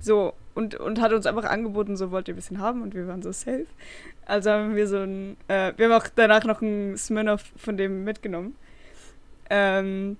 [0.00, 3.08] So, und, und hat uns einfach angeboten, so wollt ihr ein bisschen haben und wir
[3.08, 3.66] waren so safe.
[4.26, 5.36] Also haben wir so ein.
[5.48, 8.54] Äh, wir haben auch danach noch einen Smirnoff von dem mitgenommen.
[9.50, 10.16] Ähm,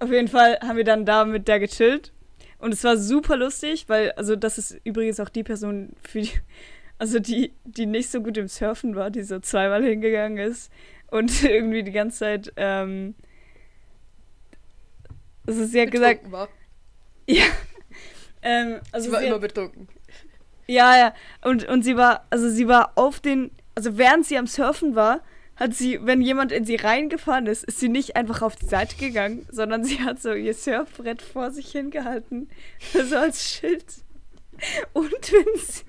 [0.00, 2.12] auf jeden Fall haben wir dann da mit der gechillt.
[2.58, 6.30] Und es war super lustig, weil, also das ist übrigens auch die Person, für die,
[6.98, 10.70] also die, die nicht so gut im Surfen war, die so zweimal hingegangen ist
[11.10, 13.14] und irgendwie die ganze Zeit, ähm,
[15.46, 16.48] also sie hat gesagt, war.
[17.28, 17.44] ja,
[18.42, 19.88] ähm, also Sie war sie immer hat, betrunken.
[20.66, 24.46] ja, ja, und, und sie war, also sie war auf den, also während sie am
[24.46, 25.20] Surfen war,
[25.56, 28.96] hat sie, wenn jemand in sie reingefahren ist, ist sie nicht einfach auf die Seite
[28.96, 32.50] gegangen, sondern sie hat so ihr Surfbrett vor sich hingehalten,
[32.92, 33.84] so als Schild.
[34.92, 35.82] Und wenn sie,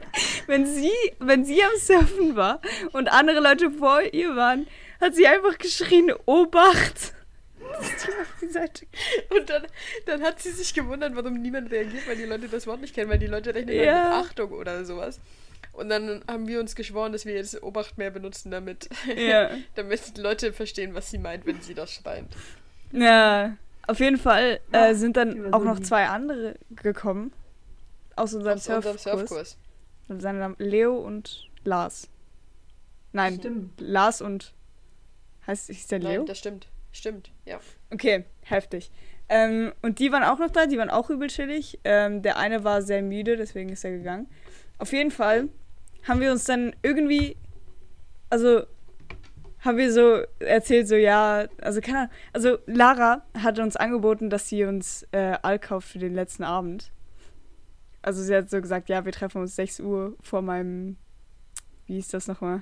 [0.48, 2.62] wenn sie, wenn sie am Surfen war
[2.94, 4.68] und andere Leute vor ihr waren,
[5.00, 7.14] hat sie einfach geschrien, Obacht!
[9.30, 9.68] Und dann,
[10.06, 13.10] dann hat sie sich gewundert, warum niemand reagiert, weil die Leute das Wort nicht kennen,
[13.10, 14.04] weil die Leute rechnen Ja.
[14.20, 15.20] mit Achtung oder sowas.
[15.76, 19.50] Und dann haben wir uns geschworen, dass wir jetzt Obacht mehr benutzen, damit, Ja.
[19.76, 22.28] damit Leute verstehen, was sie meint, wenn sie das schreien.
[22.92, 23.58] Ja,
[23.88, 27.34] Auf jeden Fall Ja, äh, sind dann auch noch zwei andere gekommen.
[28.16, 29.28] Aus unserem Aus unserem Surfkurs.
[29.28, 29.58] Surfkurs.
[30.22, 32.08] Seine Namen Leo und Lars.
[33.12, 33.80] Nein, Stimmt.
[33.82, 34.54] Lars und.
[35.48, 36.20] Heißt hieß der Leo?
[36.20, 36.68] Nein, das stimmt.
[36.92, 37.60] Stimmt, ja.
[37.92, 38.90] Okay, heftig.
[39.28, 41.80] Ähm, und die waren auch noch da, die waren auch übel chillig.
[41.84, 44.28] Ähm, der eine war sehr müde, deswegen ist er gegangen.
[44.78, 45.50] Auf jeden Fall
[46.08, 47.36] haben wir uns dann irgendwie,
[48.30, 48.64] also
[49.60, 54.48] haben wir so erzählt, so ja, also keine Ahnung, also Lara hat uns angeboten, dass
[54.48, 56.92] sie uns äh, All kauft für den letzten Abend.
[58.02, 60.98] Also sie hat so gesagt, ja, wir treffen uns 6 Uhr vor meinem,
[61.88, 62.62] wie hieß das nochmal?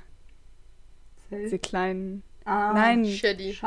[1.30, 3.58] Diese kleinen, Ah, nein, Shady.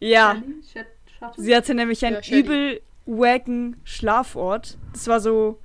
[0.00, 0.36] Ja,
[0.72, 0.86] Shady?
[1.36, 4.78] Sie hatte nämlich einen Ja, übel wacken Schlafort.
[4.92, 5.58] Das war so.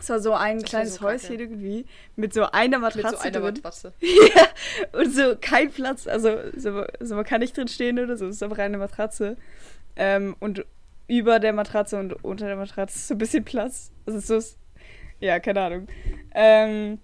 [0.00, 1.12] Das war so ein Das kleines so kacke.
[1.12, 1.86] Häuschen irgendwie
[2.16, 3.54] mit so einer Mit Matratze so einer drin.
[3.54, 3.92] Matratze.
[4.00, 8.26] ja, und so kein Platz, also so, so man kann nicht drin stehen oder so,
[8.26, 9.36] es ist einfach eine Matratze.
[9.96, 10.64] Ähm, und
[11.06, 13.90] über der Matratze und unter der Matratze ist so ein bisschen Platz.
[14.06, 14.58] Also so ist,
[15.20, 15.86] ja, keine Ahnung.
[16.34, 16.98] Ähm,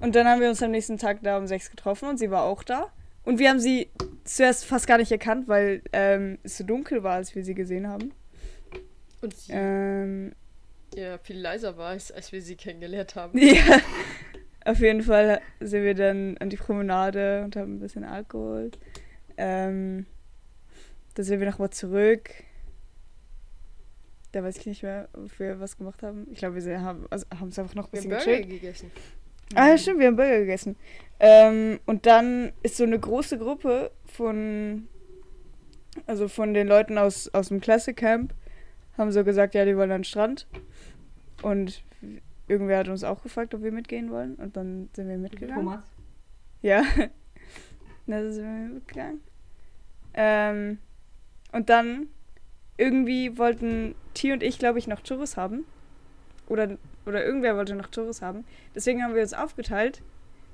[0.00, 2.44] und dann haben wir uns am nächsten Tag da um sechs getroffen und sie war
[2.44, 2.90] auch da.
[3.24, 3.90] Und wir haben sie
[4.24, 7.88] zuerst fast gar nicht erkannt, weil ähm, es so dunkel war, als wir sie gesehen
[7.88, 8.12] haben.
[9.20, 10.32] Und sie Ähm,
[10.96, 13.38] ja viel leiser war, als, als wir sie kennengelernt haben.
[14.66, 18.72] Ja, auf jeden Fall sind wir dann an die Promenade und haben ein bisschen Alkohol.
[19.36, 20.06] Ähm,
[21.14, 22.30] dann sind wir nochmal zurück.
[24.32, 26.26] Da weiß ich nicht mehr, ob wir was gemacht haben.
[26.32, 28.40] Ich glaube, wir sind- haben also haben es einfach noch ein Wir haben bisschen Burger
[28.42, 28.60] gechillt.
[28.62, 28.90] gegessen.
[29.54, 30.76] Ah, ja, stimmt, wir haben Burger gegessen.
[31.20, 34.88] Ähm, und dann ist so eine große Gruppe von,
[36.06, 38.34] also von den Leuten aus, aus dem Classic Camp,
[38.98, 40.46] haben so gesagt, ja, die wollen an den Strand.
[41.42, 41.82] Und
[42.48, 44.36] irgendwer hat uns auch gefragt, ob wir mitgehen wollen.
[44.36, 45.64] Und dann sind wir mitgegangen.
[45.64, 45.84] Thomas.
[46.62, 46.82] Ja.
[48.08, 49.20] Da sind wir mitgegangen.
[50.14, 50.78] Ähm,
[51.50, 52.06] und dann
[52.76, 55.64] irgendwie wollten T und ich, glaube ich, noch Churros haben.
[56.46, 58.44] Oder, oder irgendwer wollte noch Churros haben.
[58.76, 60.02] Deswegen haben wir uns aufgeteilt,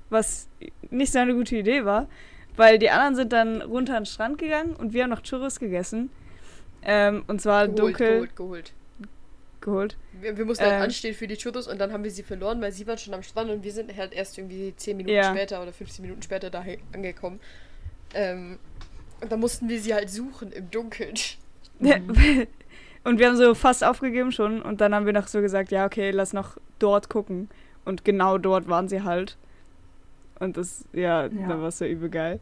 [0.09, 0.49] was
[0.91, 2.09] nicht so eine gute Idee war,
[2.57, 5.61] weil die anderen sind dann runter an den Strand gegangen und wir haben noch Churros
[5.61, 6.11] gegessen.
[6.85, 8.73] Ähm, und zwar Geholt, dunkel geholt, geholt.
[9.61, 9.97] geholt.
[10.21, 10.83] Wir, wir mussten halt Ähm.
[10.83, 13.23] anstehen für die Churros und dann haben wir sie verloren, weil sie waren schon am
[13.23, 15.31] Strand und wir sind halt erst irgendwie 10 Minuten Ja.
[15.33, 17.39] später oder 15 Minuten später da angekommen.
[18.15, 18.59] Ähm,
[19.21, 21.15] und dann mussten wir sie halt suchen im Dunkeln.
[23.05, 25.87] und wir haben so fast aufgegeben schon und dann haben wir noch so gesagt, ja,
[25.87, 27.49] okay, lass noch dort gucken.
[27.85, 29.37] Und genau dort waren sie halt.
[30.41, 31.49] Und das, ja, Ja.
[31.49, 32.41] da war es so übel geil.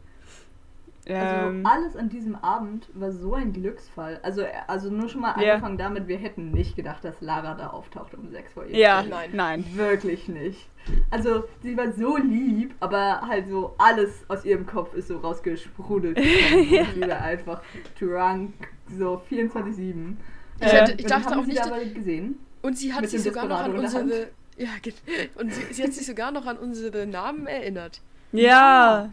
[1.07, 4.19] Also Ähm, alles an diesem Abend war so ein Glücksfall.
[4.21, 5.53] Also, also nur schon mal Ja.
[5.55, 8.77] angefangen damit, wir hätten nicht gedacht, dass Lara da auftaucht um sechs vor ihr.
[8.77, 9.31] ja, Nein.
[9.33, 9.65] nein.
[9.73, 10.69] Wirklich nicht.
[11.09, 16.17] Also, sie war so lieb, aber halt so alles aus ihrem Kopf ist so rausgesprudelt.
[16.19, 16.85] ja.
[16.93, 17.61] Sie war einfach
[17.99, 18.53] drunk,
[18.95, 20.17] so 24-7.
[20.59, 21.65] Ich, Äh, hatte, ich Und dachte haben auch Sie nicht.
[21.65, 22.39] dabei gesehen?
[22.61, 24.27] Und sie hat sich sogar noch an unsere.
[24.57, 24.67] Ja,
[25.39, 28.01] und sie, sie hat sich sogar noch an unsere Namen erinnert.
[28.31, 29.09] Ja.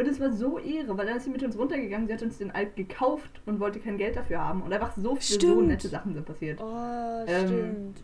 [0.00, 2.38] Und es war so Ehre, weil dann ist sie mit uns runtergegangen, sie hat uns
[2.38, 4.62] den Alp gekauft und wollte kein Geld dafür haben.
[4.62, 5.68] Und einfach so viele so Stimmt.
[5.68, 6.58] nette Sachen sind passiert.
[6.60, 8.02] Oh, Ähm, stimmt.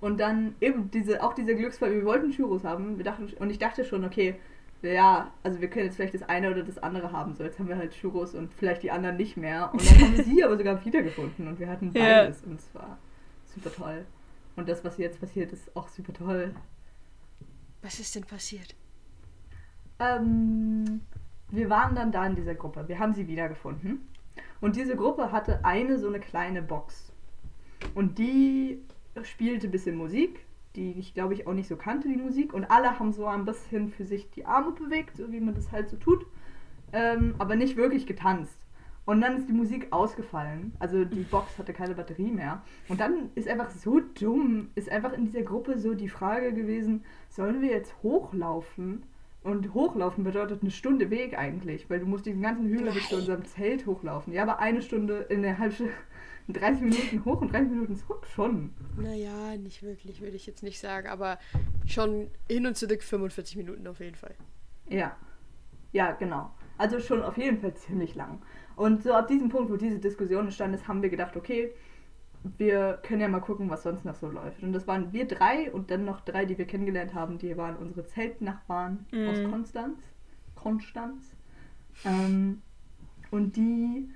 [0.00, 2.96] Und dann eben diese, auch dieser Glücksfall, wir wollten Churros haben.
[2.96, 4.36] Wir dachten, und ich dachte schon, okay,
[4.82, 7.34] ja, also wir können jetzt vielleicht das eine oder das andere haben.
[7.34, 9.70] So, jetzt haben wir halt Churros und vielleicht die anderen nicht mehr.
[9.72, 12.42] Und dann haben wir sie aber sogar wiedergefunden und wir hatten beides.
[12.44, 12.98] Und es war
[13.52, 14.06] super toll.
[14.54, 16.54] Und das, was jetzt passiert, ist auch super toll.
[17.82, 18.76] Was ist denn passiert?
[19.98, 21.00] Ähm,
[21.50, 22.86] wir waren dann da in dieser Gruppe.
[22.88, 24.08] Wir haben sie wiedergefunden.
[24.60, 27.12] Und diese Gruppe hatte eine so eine kleine Box.
[27.94, 28.82] Und die
[29.22, 30.44] spielte ein bisschen Musik,
[30.76, 32.52] die ich glaube ich auch nicht so kannte, die Musik.
[32.52, 35.72] Und alle haben so ein bisschen für sich die Arme bewegt, so wie man das
[35.72, 36.26] halt so tut.
[36.92, 38.58] Ähm, aber nicht wirklich getanzt.
[39.04, 40.74] Und dann ist die Musik ausgefallen.
[40.78, 42.62] Also die Box hatte keine Batterie mehr.
[42.88, 47.04] Und dann ist einfach so dumm, ist einfach in dieser Gruppe so die Frage gewesen,
[47.30, 49.04] sollen wir jetzt hochlaufen?
[49.42, 53.16] Und hochlaufen bedeutet eine Stunde Weg eigentlich, weil du musst diesen ganzen Hügel bis zu
[53.16, 54.32] unserem Zelt hochlaufen.
[54.32, 55.92] Ja, aber eine Stunde in der halben Stunde,
[56.48, 58.72] 30 Minuten hoch und 30 Minuten zurück schon.
[58.96, 61.38] Naja, nicht wirklich, würde ich jetzt nicht sagen, aber
[61.86, 64.34] schon hin und zurück 45 Minuten auf jeden Fall.
[64.88, 65.16] Ja.
[65.92, 66.50] Ja, genau.
[66.76, 68.42] Also schon auf jeden Fall ziemlich lang.
[68.76, 71.72] Und so ab diesem Punkt, wo diese Diskussion entstanden ist, haben wir gedacht, okay,
[72.56, 74.62] wir können ja mal gucken, was sonst noch so läuft.
[74.62, 77.76] Und das waren wir drei und dann noch drei, die wir kennengelernt haben, die waren
[77.76, 79.28] unsere Zeltnachbarn Mhm.
[79.28, 79.98] aus Konstanz.
[80.54, 81.34] Konstanz.
[82.04, 82.62] Ähm,
[83.30, 84.08] und die,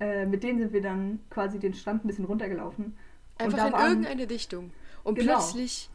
[0.00, 2.96] äh, mit denen sind wir dann quasi den Strand ein bisschen runtergelaufen.
[3.38, 4.70] Einfach da in waren- irgendeine Richtung.
[5.04, 5.34] Und Genau.
[5.34, 5.90] plötzlich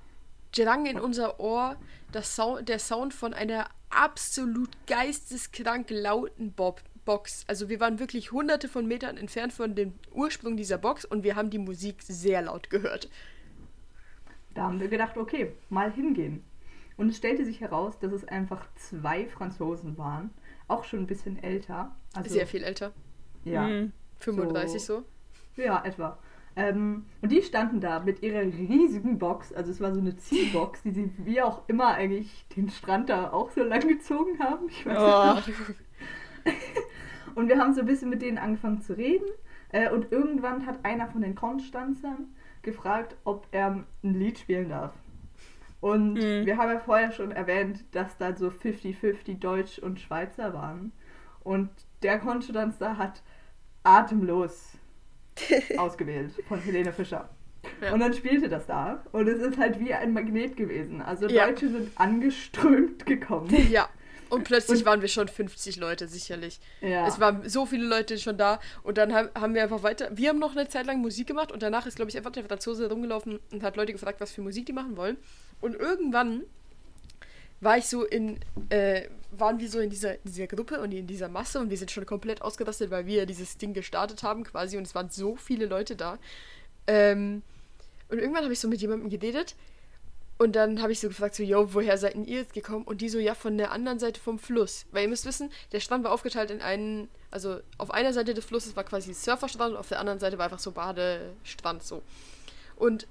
[0.56, 1.76] drang in unser Ohr
[2.12, 7.44] das Sound, der Sound von einer absolut geisteskrank lauten Bob Box.
[7.48, 11.36] Also wir waren wirklich hunderte von Metern entfernt von dem Ursprung dieser Box und wir
[11.36, 13.10] haben die Musik sehr laut gehört.
[14.54, 16.44] Da haben wir gedacht, okay, mal hingehen.
[16.98, 20.30] Und es stellte sich heraus, dass es einfach zwei Franzosen waren,
[20.68, 21.96] auch schon ein bisschen älter.
[22.14, 22.92] Also, sehr viel älter.
[23.44, 23.68] Ja.
[23.68, 23.92] Mhm.
[24.20, 25.06] 35 so.
[25.56, 25.62] so.
[25.62, 26.20] Ja, etwa.
[26.56, 30.84] Ähm, und die standen da mit ihrer riesigen Box, also es war so eine Zielbox,
[30.84, 34.68] die sie wie auch immer eigentlich den Strand da auch so lang gezogen haben.
[34.68, 35.36] Ich weiß Oh.
[35.50, 35.60] nicht.
[37.36, 39.26] und wir haben so ein bisschen mit denen angefangen zu reden.
[39.72, 42.30] Äh, und irgendwann hat einer von den Konstanzern
[42.62, 44.94] gefragt, ob er ein Lied spielen darf.
[45.80, 46.46] Und Mhm.
[46.46, 50.92] wir haben ja vorher schon erwähnt, dass da so 50-50 Deutsch und Schweizer waren.
[51.44, 51.70] Und
[52.04, 53.24] der Konstanzer hat
[53.84, 54.74] atemlos
[55.78, 57.30] ausgewählt von Helene Fischer.
[57.82, 57.94] Ja.
[57.94, 59.04] Und dann spielte das da.
[59.12, 61.02] Und es ist halt wie ein Magnet gewesen.
[61.02, 61.48] Also Ja.
[61.48, 63.50] Deutsche sind angeströmt gekommen.
[63.72, 63.88] Ja.
[64.32, 66.60] Und plötzlich Und- waren wir schon 50 Leute, sicherlich.
[66.80, 67.06] Ja.
[67.06, 70.10] Es waren so viele Leute schon da und dann haben, haben wir einfach weiter.
[70.14, 72.46] Wir haben noch eine Zeit lang Musik gemacht und danach ist, glaube ich, einfach der
[72.46, 75.18] Franzose rumgelaufen und hat Leute gefragt, was für Musik die machen wollen.
[75.60, 76.44] Und irgendwann
[77.60, 81.28] war ich so in, äh, waren wir so in dieser, dieser Gruppe und in dieser
[81.28, 84.88] Masse und wir sind schon komplett ausgerastet, weil wir dieses Ding gestartet haben quasi und
[84.88, 86.18] es waren so viele Leute da.
[86.88, 87.42] Ähm,
[88.10, 89.56] und irgendwann habe ich so mit jemandem geredet
[90.42, 92.84] und dann habe ich so gefragt, so, yo, woher seid denn ihr jetzt gekommen?
[92.84, 94.88] Und die so, ja, von der anderen Seite vom Fluss.
[94.92, 98.44] Weil ihr müsst wissen, der Strand war aufgeteilt in einen, also auf einer Seite des
[98.44, 102.02] Flusses war quasi Surferstrand und auf der anderen Seite war einfach so Badestrand so.
[102.76, 103.06] Und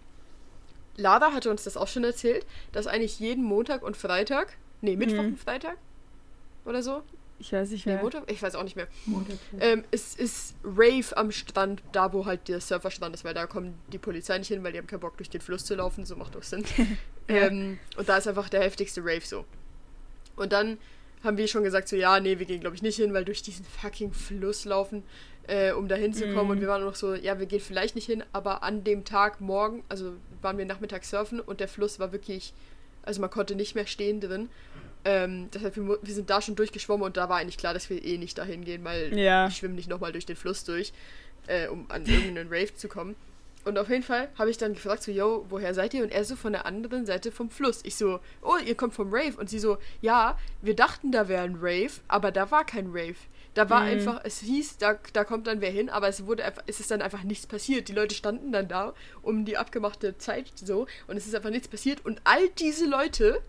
[0.97, 5.23] Lara hatte uns das auch schon erzählt, dass eigentlich jeden Montag und Freitag, nee, Mittwoch
[5.23, 5.29] Mhm.
[5.29, 5.77] und Freitag
[6.65, 7.03] oder so,
[7.41, 8.03] Ich weiß nicht nee, mehr.
[8.03, 8.87] Montag, ich weiß auch nicht mehr,
[9.59, 13.79] ähm, es ist Rave am Strand, da wo halt der Surferstrand ist, weil da kommen
[13.91, 16.17] die Polizei nicht hin, weil die haben keinen Bock durch den Fluss zu laufen, so
[16.17, 16.65] macht doch Sinn.
[17.29, 19.47] ähm, und da ist einfach der heftigste Rave so.
[20.37, 20.77] Und dann
[21.25, 23.43] haben wir schon gesagt, so ja, nee, wir gehen glaube ich nicht hin, weil durch
[23.43, 25.03] diesen fucking Fluss laufen,
[25.47, 26.45] äh, um da hinzukommen.
[26.45, 26.51] Mhm.
[26.51, 29.41] Und wir waren noch so, ja, wir gehen vielleicht nicht hin, aber an dem Tag
[29.41, 30.13] morgen, also
[30.43, 32.53] waren wir nachmittags surfen und der Fluss war wirklich,
[33.03, 34.51] also man konnte nicht mehr stehen drin.
[35.05, 38.05] Ähm, deshalb, wir, wir sind da schon durchgeschwommen und da war eigentlich klar, dass wir
[38.05, 39.49] eh nicht dahin gehen, weil Ja.
[39.49, 40.93] ich schwimme nicht nochmal durch den Fluss durch,
[41.47, 43.17] äh, um an irgendeinen Rave zu kommen.
[43.65, 46.03] Und auf jeden Fall habe ich dann gefragt, so, yo, woher seid ihr?
[46.03, 47.81] Und er so von der anderen Seite vom Fluss.
[47.85, 49.37] Ich so, oh, ihr kommt vom Rave.
[49.39, 53.17] Und sie so, ja, wir dachten, da wäre ein Rave, aber da war kein Rave.
[53.53, 53.87] Da war Mhm.
[53.89, 56.91] einfach, es hieß, da, da kommt dann wer hin, aber es wurde einfach, es ist
[56.91, 57.89] dann einfach nichts passiert.
[57.89, 61.69] Die Leute standen dann da um die abgemachte Zeit so und es ist einfach nichts
[61.69, 62.05] passiert.
[62.07, 63.43] Und all diese Leute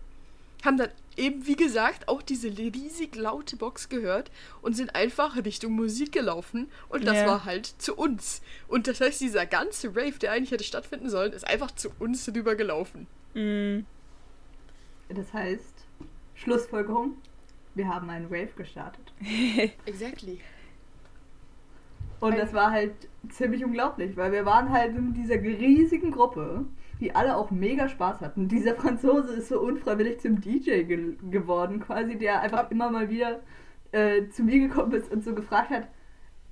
[0.62, 4.30] haben dann eben, wie gesagt, auch diese riesig laute Box gehört
[4.62, 7.26] und sind einfach Richtung Musik gelaufen und das Ja.
[7.26, 8.42] war halt zu uns.
[8.68, 12.28] Und das heißt, dieser ganze Rave, der eigentlich hätte stattfinden sollen, ist einfach zu uns
[12.34, 13.06] rüber gelaufen.
[13.34, 13.86] Mhm.
[15.08, 15.84] Das heißt,
[16.34, 17.16] Schlussfolgerung,
[17.74, 19.12] wir haben einen Rave gestartet.
[19.86, 20.40] Exactly.
[22.20, 22.92] Und das war halt
[23.30, 26.64] ziemlich unglaublich, weil wir waren halt in dieser riesigen Gruppe,
[27.02, 28.48] die alle auch mega Spaß hatten.
[28.48, 33.40] Dieser Franzose ist so unfreiwillig zum DJ ge geworden, quasi, der einfach immer mal wieder
[33.92, 35.88] äh, zu mir gekommen ist und so gefragt hat,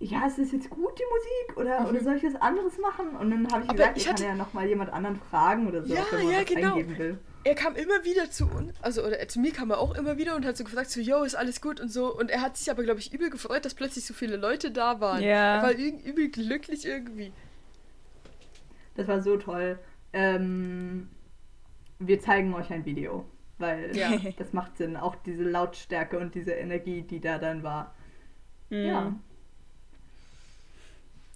[0.02, 1.56] ja, ist das jetzt gut, die Musik?
[1.58, 1.86] Oder, Mhm.
[1.90, 3.16] oder soll ich was anderes machen?
[3.16, 5.68] Und dann habe ich Aber gesagt, ich ich, kann hatte- ja nochmal jemand anderen fragen
[5.68, 6.74] oder so, Ja, wenn man ja, genau.
[6.74, 7.18] eingeben will.
[7.44, 10.36] Er kam immer wieder zu uns, also oder zu mir kam er auch immer wieder
[10.36, 12.14] und hat so gefragt, so, yo, ist alles gut und so.
[12.14, 15.00] Und er hat sich aber, glaube ich, übel gefreut, dass plötzlich so viele Leute da
[15.00, 15.22] waren.
[15.22, 15.56] Ja.
[15.56, 17.32] Er war üb- übel glücklich irgendwie.
[18.96, 19.78] Das war so toll.
[20.12, 21.08] Ähm,
[21.98, 23.26] wir zeigen euch ein Video,
[23.58, 24.10] weil Ja.
[24.38, 24.96] das macht Sinn.
[24.96, 27.94] Auch diese Lautstärke und diese Energie, die da dann war.
[28.70, 28.76] Mhm.
[28.86, 29.14] Ja.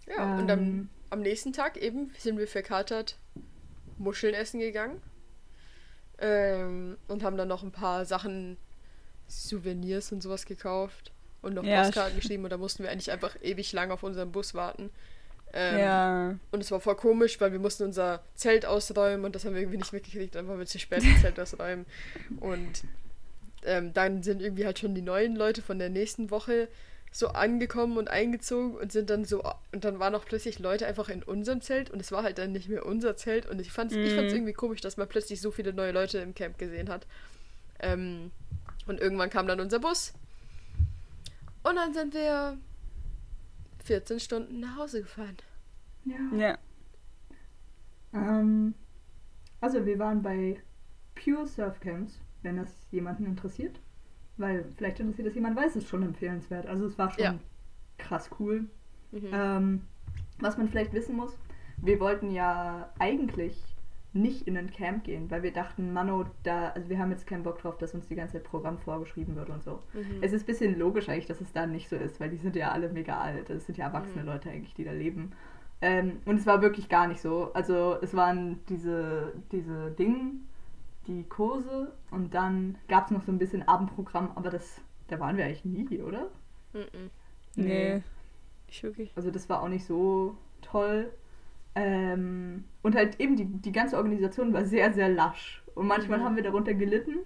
[0.07, 0.89] Ja, und am, Ähm.
[1.11, 3.19] am nächsten Tag eben sind wir verkatert
[3.99, 5.01] Muscheln essen gegangen.
[6.19, 8.57] Ähm, und haben dann noch ein paar Sachen,
[9.29, 11.13] Souvenirs und sowas gekauft.
[11.43, 14.33] Und noch Ja, Postkarten geschrieben und da mussten wir eigentlich einfach ewig lang auf unseren
[14.33, 14.91] Bus warten.
[15.57, 16.35] Ähm, ja.
[16.51, 19.61] Und es war voll komisch, weil wir mussten unser Zelt ausräumen und das haben wir
[19.61, 20.35] irgendwie nicht mitgekriegt.
[20.35, 21.87] Dann waren wir zu spät das Zelt ausräumen.
[22.41, 22.83] Und
[23.65, 26.69] ähm, dann sind irgendwie halt schon die neuen Leute von der nächsten Woche
[27.13, 31.09] so angekommen und eingezogen und sind dann so und dann waren auch plötzlich Leute einfach
[31.09, 33.93] in unserem Zelt und es war halt dann nicht mehr unser Zelt und ich fand
[33.93, 34.39] es ich fand's Mhm.
[34.39, 37.07] irgendwie komisch, dass man plötzlich so viele neue Leute im Camp gesehen hat.
[37.79, 38.33] Ähm,
[38.87, 40.13] und irgendwann kam dann unser Bus
[41.63, 42.59] und dann sind wir
[43.85, 45.37] 14 Stunden nach Hause gefahren.
[46.05, 46.37] Ja.
[46.37, 46.59] Ja.
[48.13, 48.75] Ähm,
[49.61, 50.61] also wir waren bei
[51.15, 53.81] Pure Surf Camps, wenn das jemanden interessiert.
[54.37, 56.67] Weil vielleicht interessiert das jemand, weiß es schon empfehlenswert.
[56.67, 57.39] Also es war schon Ja.
[57.99, 58.69] krass cool.
[59.13, 59.29] Mhm.
[59.33, 59.81] Ähm,
[60.41, 61.39] was man vielleicht wissen muss,
[61.77, 63.74] wir wollten ja eigentlich
[64.15, 67.43] nicht in ein Camp gehen, weil wir dachten, Mano, da, also wir haben jetzt keinen
[67.43, 69.83] Bock drauf, dass uns die ganze Zeit Programm vorgeschrieben wird und so.
[69.93, 70.19] Mhm.
[70.23, 72.55] Es ist ein bisschen logisch eigentlich, dass es da nicht so ist, weil die sind
[72.57, 73.51] ja alle mega alt.
[73.51, 74.29] Das sind ja erwachsene Mhm.
[74.29, 75.33] Leute eigentlich, die da leben.
[75.83, 77.53] Ähm, und es war wirklich gar nicht so.
[77.55, 80.33] Also es waren diese, diese Dinge,
[81.09, 85.37] die Kurse und dann gab es noch so ein bisschen Abendprogramm, aber das, da waren
[85.37, 86.31] wir eigentlich nie, oder?
[86.73, 87.11] Mhm.
[87.57, 88.03] Nee.
[88.69, 89.13] Nicht wirklich.
[89.17, 91.13] Also das war auch nicht so toll.
[91.75, 95.63] Ähm, und halt eben die, die ganze Organisation war sehr, sehr lasch.
[95.75, 96.25] Und manchmal Mhm.
[96.25, 97.17] haben wir darunter gelitten,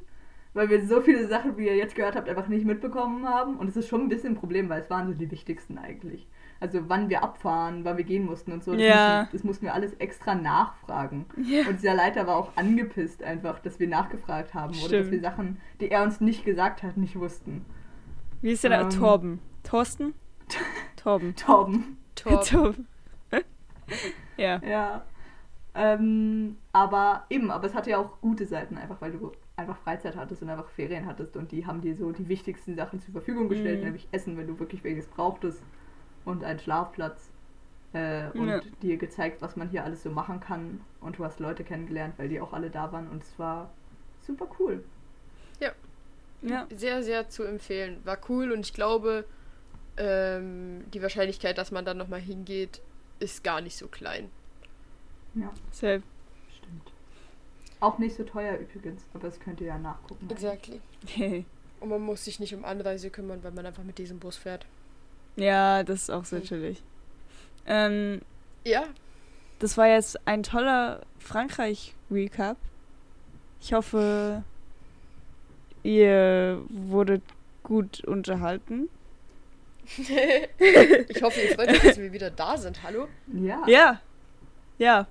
[0.55, 3.57] weil wir so viele Sachen, wie ihr jetzt gehört habt, einfach nicht mitbekommen haben.
[3.59, 6.26] Und es ist schon ein bisschen ein Problem, weil es waren so die wichtigsten eigentlich.
[6.61, 8.72] Also wann wir abfahren, wann wir gehen mussten und so.
[8.72, 9.18] Das, Ja.
[9.20, 11.26] mussten, das mussten wir alles extra nachfragen.
[11.36, 11.68] Ja.
[11.68, 15.11] Und dieser Leiter war auch angepisst einfach, dass wir nachgefragt haben oder dass Stimmt.
[15.12, 17.64] wir Sachen, die er uns nicht gesagt hat, nicht wussten.
[18.40, 18.80] Wie ist der da?
[18.82, 18.90] Ähm.
[18.90, 19.38] Torben.
[19.62, 20.14] Thorsten?
[20.96, 21.36] Torben.
[21.36, 21.96] Torben.
[22.16, 22.44] Top.
[22.49, 22.86] Torben.
[24.39, 24.61] ja.
[24.64, 25.05] Ja.
[25.74, 30.16] Ähm, aber eben, aber es hatte ja auch gute Seiten, einfach weil du einfach Freizeit
[30.16, 33.49] hattest und einfach Ferien hattest und die haben dir so die wichtigsten Sachen zur Verfügung
[33.49, 33.84] gestellt, Mhm.
[33.84, 35.62] nämlich Essen, wenn du wirklich welches brauchtest
[36.24, 37.30] und einen Schlafplatz.
[37.93, 38.61] Äh, und Ja.
[38.82, 42.28] dir gezeigt, was man hier alles so machen kann und du hast Leute kennengelernt, weil
[42.28, 43.70] die auch alle da waren und es war
[44.20, 44.84] super cool.
[46.41, 46.68] Ja.
[46.72, 48.01] Sehr, sehr zu empfehlen.
[48.05, 49.24] War cool und ich glaube,
[49.97, 52.80] ähm, die Wahrscheinlichkeit, dass man dann nochmal hingeht,
[53.21, 54.31] ist gar nicht so klein.
[55.35, 56.03] Ja, Safe.
[56.57, 56.93] stimmt.
[57.81, 60.29] Auch nicht so teuer übrigens, aber das könnt ihr ja nachgucken.
[60.31, 60.81] Exactly.
[61.81, 64.66] Und man muss sich nicht um Anreise kümmern, weil man einfach mit diesem Bus fährt.
[65.37, 66.83] ja, das ist auch sehr chillig.
[67.66, 68.21] Ähm,
[68.64, 68.85] Ja,
[69.61, 72.57] das war jetzt ein toller Frankreich-Recap.
[73.61, 74.43] Ich hoffe,
[75.83, 77.23] ihr wurdet
[77.62, 78.89] gut unterhalten.
[81.09, 82.82] ich hoffe, ihr freut euch, dass wir wieder da sind.
[82.82, 83.09] Hallo?
[83.32, 83.62] Ja.
[83.66, 84.01] Ja.
[84.78, 85.07] Ja.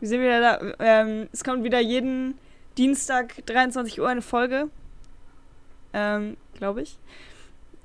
[0.00, 0.74] Wir sind wieder da.
[0.80, 2.36] Ähm, es kommt wieder jeden
[2.76, 4.68] Dienstag 23 Uhr eine Folge.
[5.92, 6.98] Ähm, glaube ich.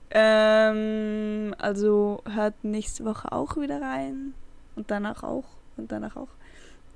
[0.10, 4.34] Ähm, also hört nächste Woche auch wieder rein.
[4.76, 5.46] Und danach auch.
[5.78, 6.30] Und danach auch.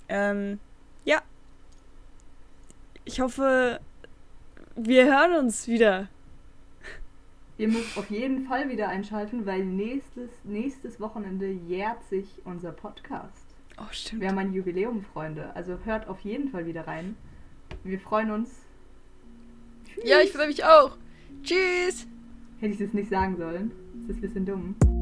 [0.09, 0.59] Ähm,
[1.05, 1.21] ja.
[3.05, 3.79] Ich hoffe,
[4.75, 6.07] wir hören uns wieder.
[7.57, 13.45] Ihr müsst auf jeden Fall wieder einschalten, weil nächstes, nächstes Wochenende jährt sich unser Podcast.
[13.77, 14.21] Oh, stimmt.
[14.21, 15.55] Wir haben ein Jubiläum, Freunde.
[15.55, 17.15] Also hört auf jeden Fall wieder rein.
[17.83, 18.49] Wir freuen uns.
[20.03, 20.97] Ja, ich freue mich auch.
[21.43, 22.07] Tschüss.
[22.59, 23.71] Hätte ich das nicht sagen sollen.
[24.01, 24.94] Das ist ein bisschen dumm.